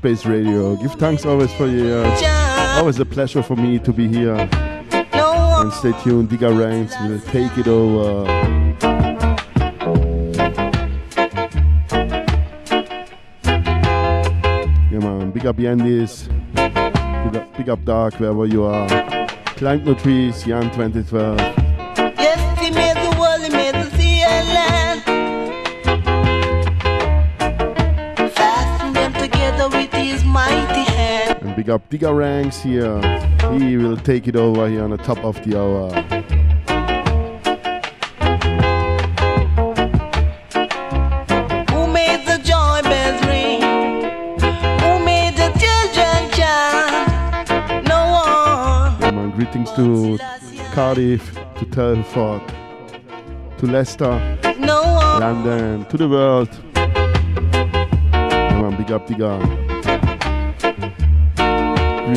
Space 0.00 0.24
Radio. 0.24 0.76
Give 0.76 0.92
thanks 0.92 1.26
always 1.26 1.52
for 1.52 1.66
your. 1.66 2.06
Always 2.78 2.98
a 3.00 3.04
pleasure 3.04 3.42
for 3.42 3.54
me 3.54 3.78
to 3.80 3.92
be 3.92 4.08
here. 4.08 4.48
And 4.50 5.70
stay 5.74 5.92
tuned. 6.02 6.30
Digga 6.30 6.58
Ranks 6.58 6.94
will 7.02 7.20
take 7.20 7.58
it 7.58 7.68
over. 7.68 8.24
Yeah, 14.90 15.00
man. 15.00 15.32
Big 15.32 15.44
up 15.44 15.56
Yandis. 15.56 16.28
Big 16.54 17.36
up, 17.36 17.56
big 17.58 17.68
up 17.68 17.84
Dark, 17.84 18.14
wherever 18.14 18.46
you 18.46 18.64
are. 18.64 18.88
Climb 19.58 19.84
no 19.84 19.92
trees, 19.92 20.44
Jan 20.44 20.70
2012. 20.70 21.59
Up 31.70 31.88
Digga 31.88 32.16
Ranks 32.16 32.60
here. 32.60 33.00
He 33.52 33.76
will 33.76 33.96
take 33.96 34.26
it 34.26 34.36
over 34.36 34.68
here 34.68 34.82
on 34.82 34.90
the 34.90 34.96
top 34.96 35.18
of 35.18 35.36
the 35.44 35.58
hour. 35.58 35.90
Who 41.70 41.86
made 41.92 42.26
the 42.26 42.38
joy 42.42 42.80
bells 42.82 43.22
ring? 43.26 43.60
Who 44.80 45.04
made 45.04 45.36
the 45.36 45.50
children 45.58 46.30
chant? 46.32 47.86
No 47.86 48.00
one. 49.00 49.30
Greetings 49.32 49.70
to 49.72 50.18
Cardiff, 50.72 51.34
to 51.58 51.64
Telford, 51.66 52.42
to 53.58 53.66
Leicester, 53.66 54.38
No. 54.58 54.82
London, 55.20 55.84
to 55.86 55.96
the 55.96 56.08
world. 56.08 56.48
Yeah, 56.74 58.60
man. 58.60 58.76
Big 58.76 58.90
up 58.92 59.06
Digga. 59.06 59.69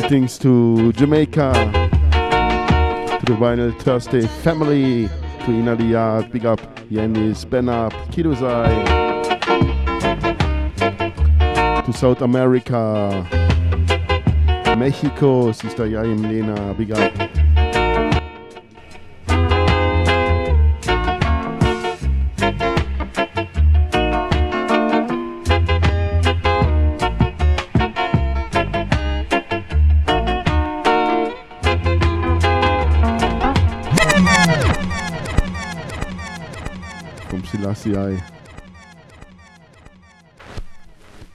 Greetings 0.06 0.36
to 0.40 0.92
Jamaica, 0.92 1.50
to 1.54 3.24
the 3.24 3.32
Vinyl 3.40 3.72
Thursday 3.80 4.26
family, 4.26 5.08
to 5.46 5.50
Ina 5.50 5.76
big 6.30 6.44
up 6.44 6.60
Yanis, 6.90 7.48
Ben 7.48 7.70
Up, 7.70 7.90
Kidozai, 8.12 8.68
to 11.86 11.92
South 11.94 12.20
America, 12.20 13.26
Mexico, 14.76 15.52
Sister 15.52 15.86
Yaim 15.86 16.20
Lena, 16.28 16.74
big 16.74 16.92
up. 16.92 17.23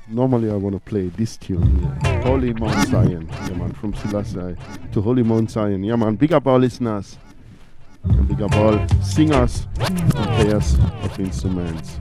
Normally 0.07 0.49
I 0.49 0.55
want 0.55 0.75
to 0.75 0.79
play 0.79 1.09
this 1.09 1.37
tune 1.37 1.79
here. 1.79 2.21
Holy 2.23 2.53
Mount 2.53 2.87
Zion. 2.89 3.29
Yeah 3.29 3.53
man, 3.53 3.73
from 3.73 3.93
Selassie 3.93 4.39
I 4.39 4.55
to 4.91 5.01
Holy 5.01 5.21
Mount 5.21 5.51
Zion. 5.51 5.83
Yeah 5.83 5.95
man, 5.95 6.15
big 6.15 6.33
up 6.33 6.47
our 6.47 6.57
listeners. 6.57 7.17
And 8.03 8.27
big 8.27 8.41
up 8.41 8.55
all 8.55 8.87
singers 9.03 9.67
and 9.79 10.09
players 10.09 10.77
of 11.03 11.19
instruments. 11.19 11.99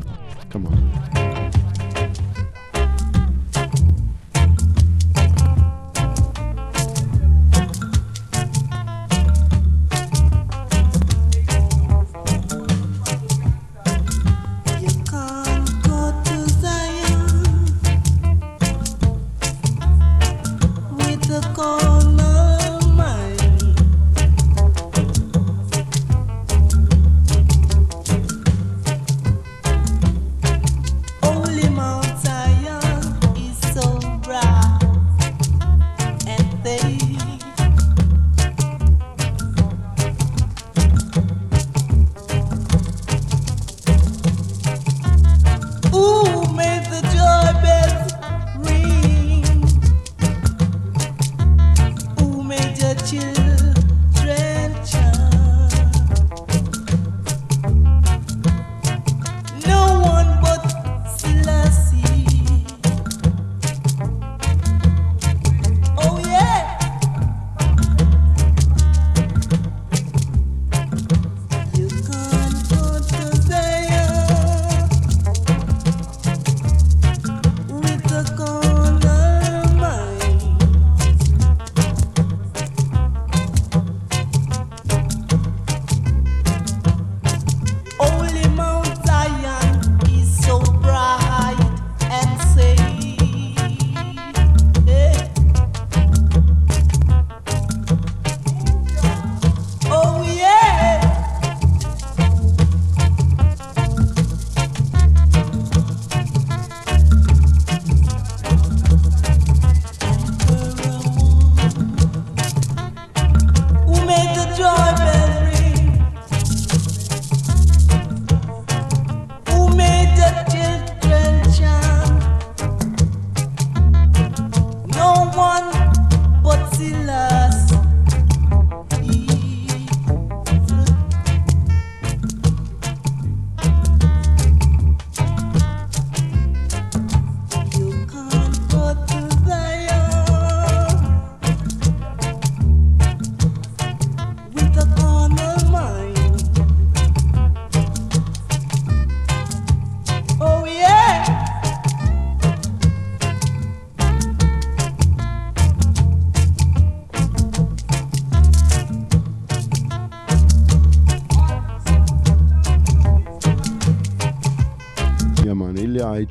Come 0.49 0.67
on. 0.67 1.38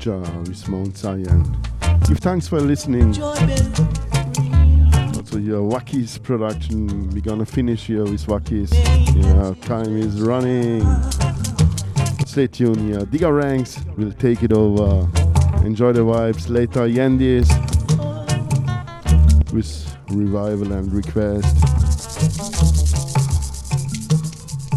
With 0.06 0.68
Mount 0.68 0.96
Zion. 0.96 1.56
Give 2.06 2.18
thanks 2.18 2.46
for 2.46 2.60
listening. 2.60 3.20
Also, 3.20 3.38
your 5.38 5.68
Wackies 5.68 6.22
production. 6.22 7.10
We're 7.10 7.20
gonna 7.20 7.44
finish 7.44 7.86
here 7.86 8.04
with 8.04 8.24
Wackies. 8.26 8.72
Yeah, 9.16 9.54
time 9.66 9.96
is 9.96 10.20
running. 10.20 10.82
Stay 12.26 12.46
tuned 12.46 12.88
here. 12.88 13.00
Digga 13.06 13.36
Ranks 13.36 13.80
will 13.96 14.12
take 14.12 14.44
it 14.44 14.52
over. 14.52 15.08
Enjoy 15.66 15.92
the 15.92 16.02
vibes. 16.02 16.48
Later, 16.48 16.86
Yandis 16.86 17.48
with 19.52 19.96
revival 20.10 20.72
and 20.74 20.92
request. 20.92 21.56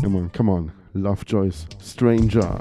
Come 0.01 0.16
on, 0.16 0.32
come 0.32 0.50
on. 0.50 0.72
Love 0.95 1.25
Joys, 1.25 1.67
Stranger. 1.77 2.59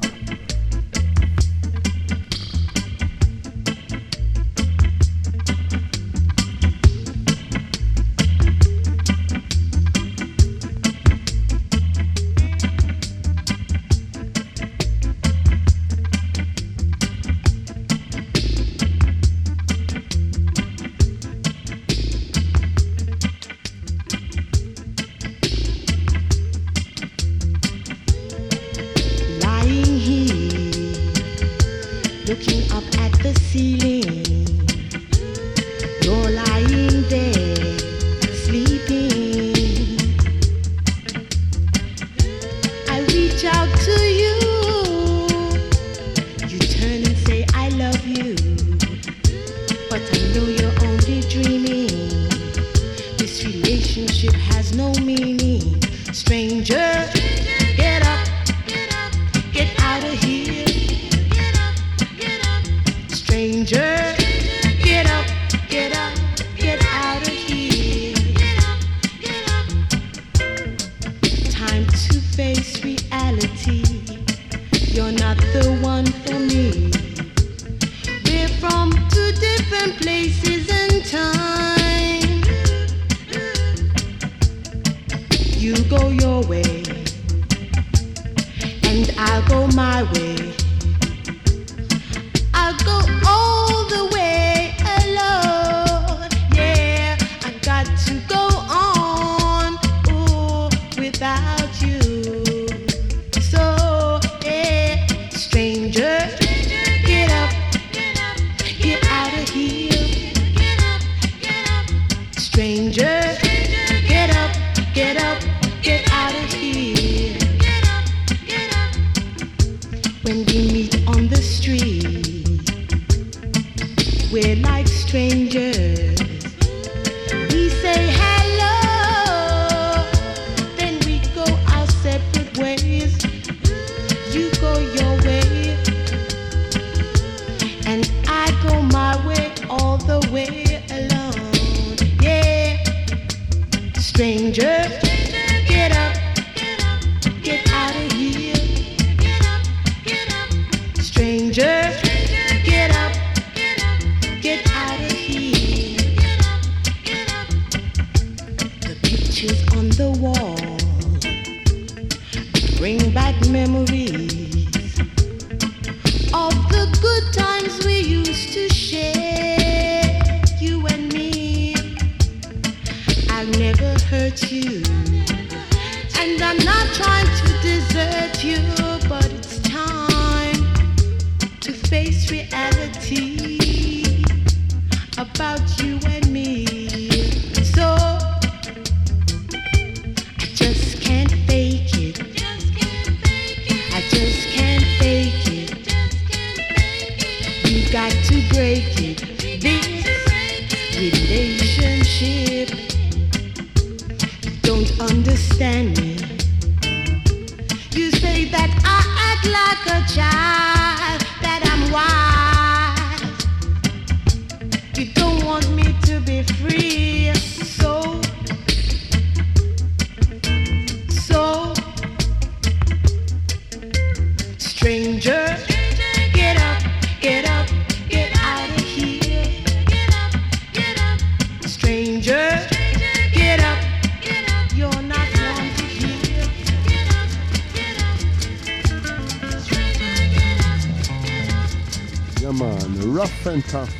on 242.63 243.13
Rough 243.13 243.47
and 243.47 243.65
Tough, 243.65 243.95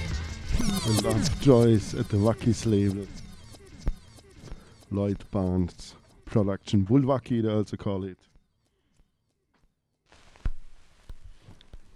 and 0.87 0.99
that's 0.99 1.29
Joyce 1.39 1.95
at 1.95 2.09
the 2.09 2.17
Wackies 2.17 2.67
label. 2.67 3.07
Lloyd 4.91 5.25
Barnes 5.31 5.95
production, 6.27 6.85
Bullwackie 6.85 7.43
they 7.43 7.49
also 7.51 7.77
call 7.77 8.05
it. 8.05 8.19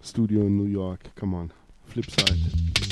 Studio 0.00 0.42
in 0.42 0.56
New 0.56 0.70
York, 0.70 1.10
come 1.14 1.34
on, 1.34 1.52
flip 1.86 2.10
side. 2.10 2.83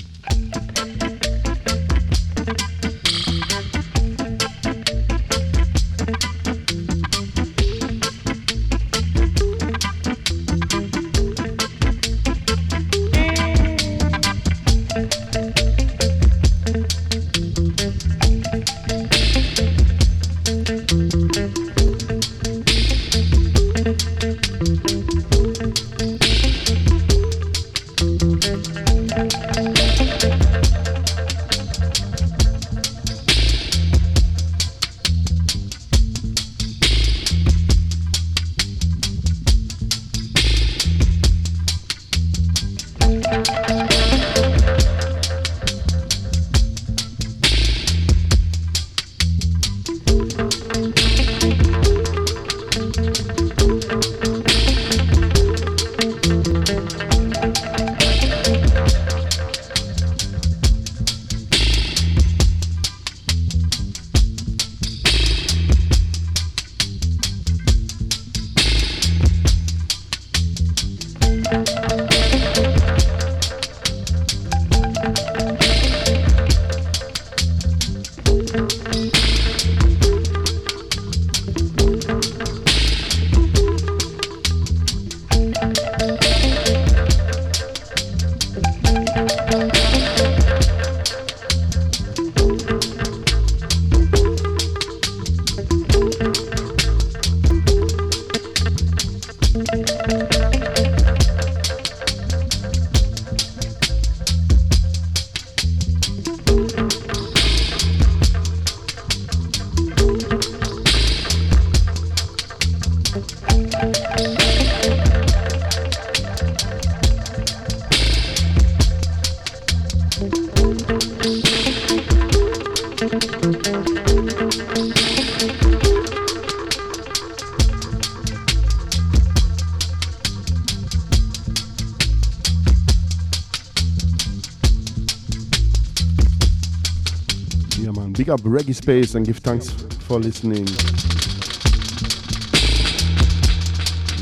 Up 138.33 138.41
Reggae 138.41 138.75
Space 138.75 139.15
and 139.15 139.27
give 139.27 139.39
thanks 139.39 139.71
for 140.07 140.19
listening. 140.19 140.67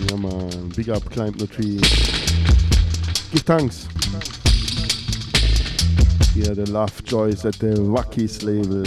Yeah, 0.08 0.16
man. 0.16 0.70
Big 0.70 0.90
up 0.90 1.05
Climb 1.05 1.32
the 1.34 1.47
Tree. 1.47 1.76
Give 3.30 3.42
thanks. 3.42 3.86
Yeah, 6.34 6.55
the 6.55 6.68
Love 6.72 7.05
Joys 7.05 7.44
at 7.44 7.55
the 7.60 7.76
Wackies 7.76 8.42
label. 8.42 8.84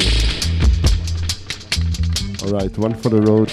Alright, 2.46 2.78
one 2.78 2.94
for 2.94 3.08
the 3.08 3.22
road. 3.22 3.50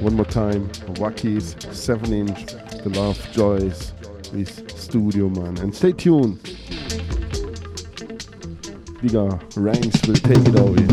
One 0.00 0.14
more 0.14 0.24
time. 0.24 0.68
Wackies, 1.00 1.74
7 1.74 2.12
inch. 2.12 2.46
The 2.84 2.90
Love 2.90 3.18
Joys 3.32 3.92
with 4.32 4.70
Studio 4.78 5.28
Man. 5.28 5.58
And 5.58 5.74
stay 5.74 5.90
tuned. 5.90 6.47
Digga 8.98 9.40
Ranks 9.56 10.06
will 10.08 10.14
take 10.16 10.44
it 10.48 10.58
away. 10.58 10.86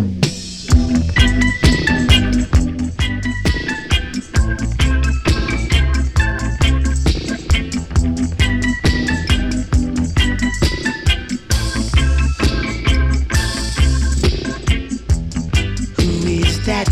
from 16.63 16.89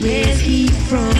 Where 0.00 0.28
is 0.28 0.40
he 0.40 0.68
from? 0.68 1.14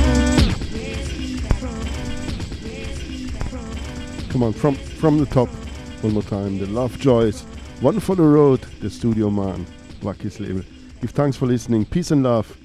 Come 4.30 4.42
on, 4.44 4.52
from 4.52 5.18
the 5.18 5.26
top 5.26 5.48
one 6.02 6.14
more 6.14 6.22
time. 6.22 6.58
The 6.58 6.66
Love 6.66 6.98
Joys, 6.98 7.42
one 7.80 8.00
for 8.00 8.16
the 8.16 8.22
road. 8.22 8.60
The 8.80 8.90
Studio 8.90 9.30
Man, 9.30 9.66
Wackies 10.00 10.40
label. 10.40 10.62
Give 11.00 11.10
thanks 11.10 11.36
for 11.36 11.46
listening. 11.46 11.84
Peace 11.84 12.10
and 12.10 12.22
love. 12.22 12.56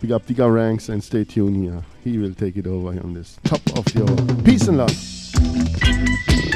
Big 0.00 0.12
up 0.12 0.26
Digga 0.26 0.52
Ranks 0.52 0.88
and 0.88 1.02
stay 1.02 1.24
tuned 1.24 1.56
here. 1.56 1.82
He 2.02 2.18
will 2.18 2.34
take 2.34 2.56
it 2.56 2.66
over 2.66 2.88
on 2.88 3.14
this 3.14 3.38
top 3.44 3.60
of 3.76 3.94
your 3.94 4.08
peace 4.44 4.68
and 4.68 4.78
love. 4.78 6.53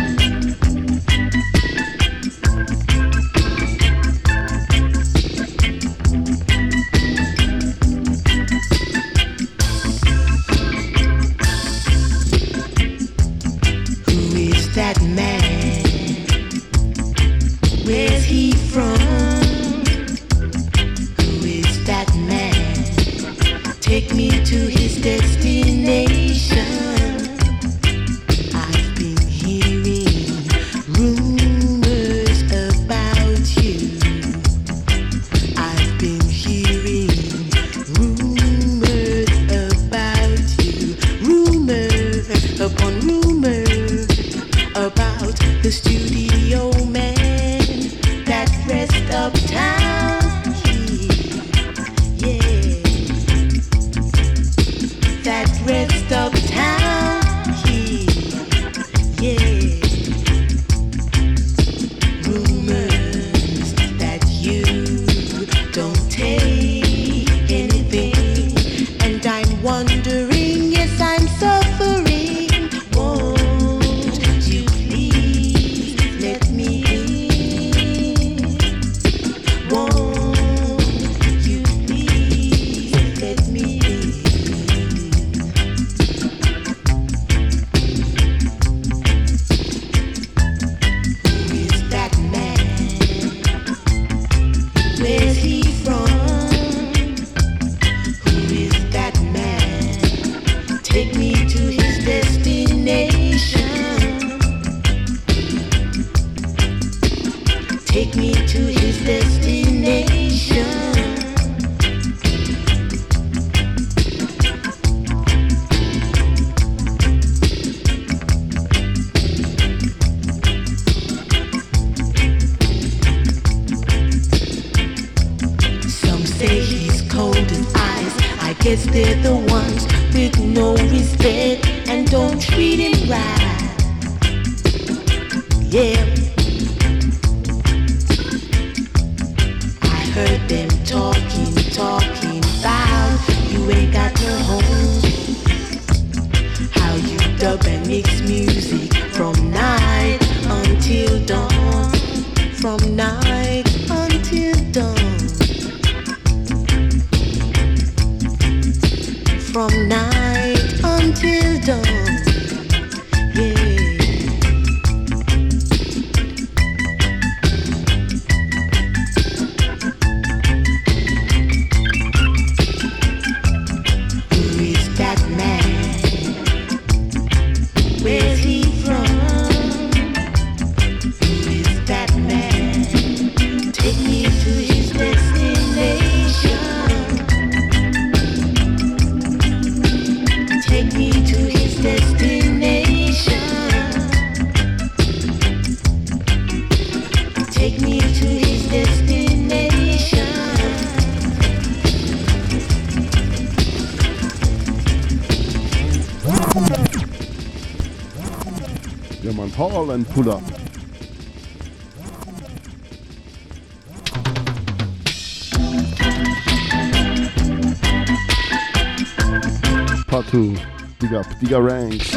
Digga 221.38 221.62
Ranks. 221.64 222.14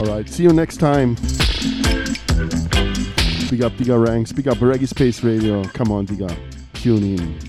Alright, 0.00 0.28
see 0.28 0.42
you 0.42 0.52
next 0.52 0.78
time. 0.78 1.14
Big 3.50 3.62
up, 3.62 3.72
Digga 3.74 4.04
Ranks. 4.04 4.32
Big 4.32 4.48
up, 4.48 4.58
Reggae 4.58 4.88
Space 4.88 5.22
Radio. 5.22 5.62
Come 5.64 5.92
on, 5.92 6.06
bigger. 6.06 6.28
Tune 6.74 7.02
in. 7.02 7.47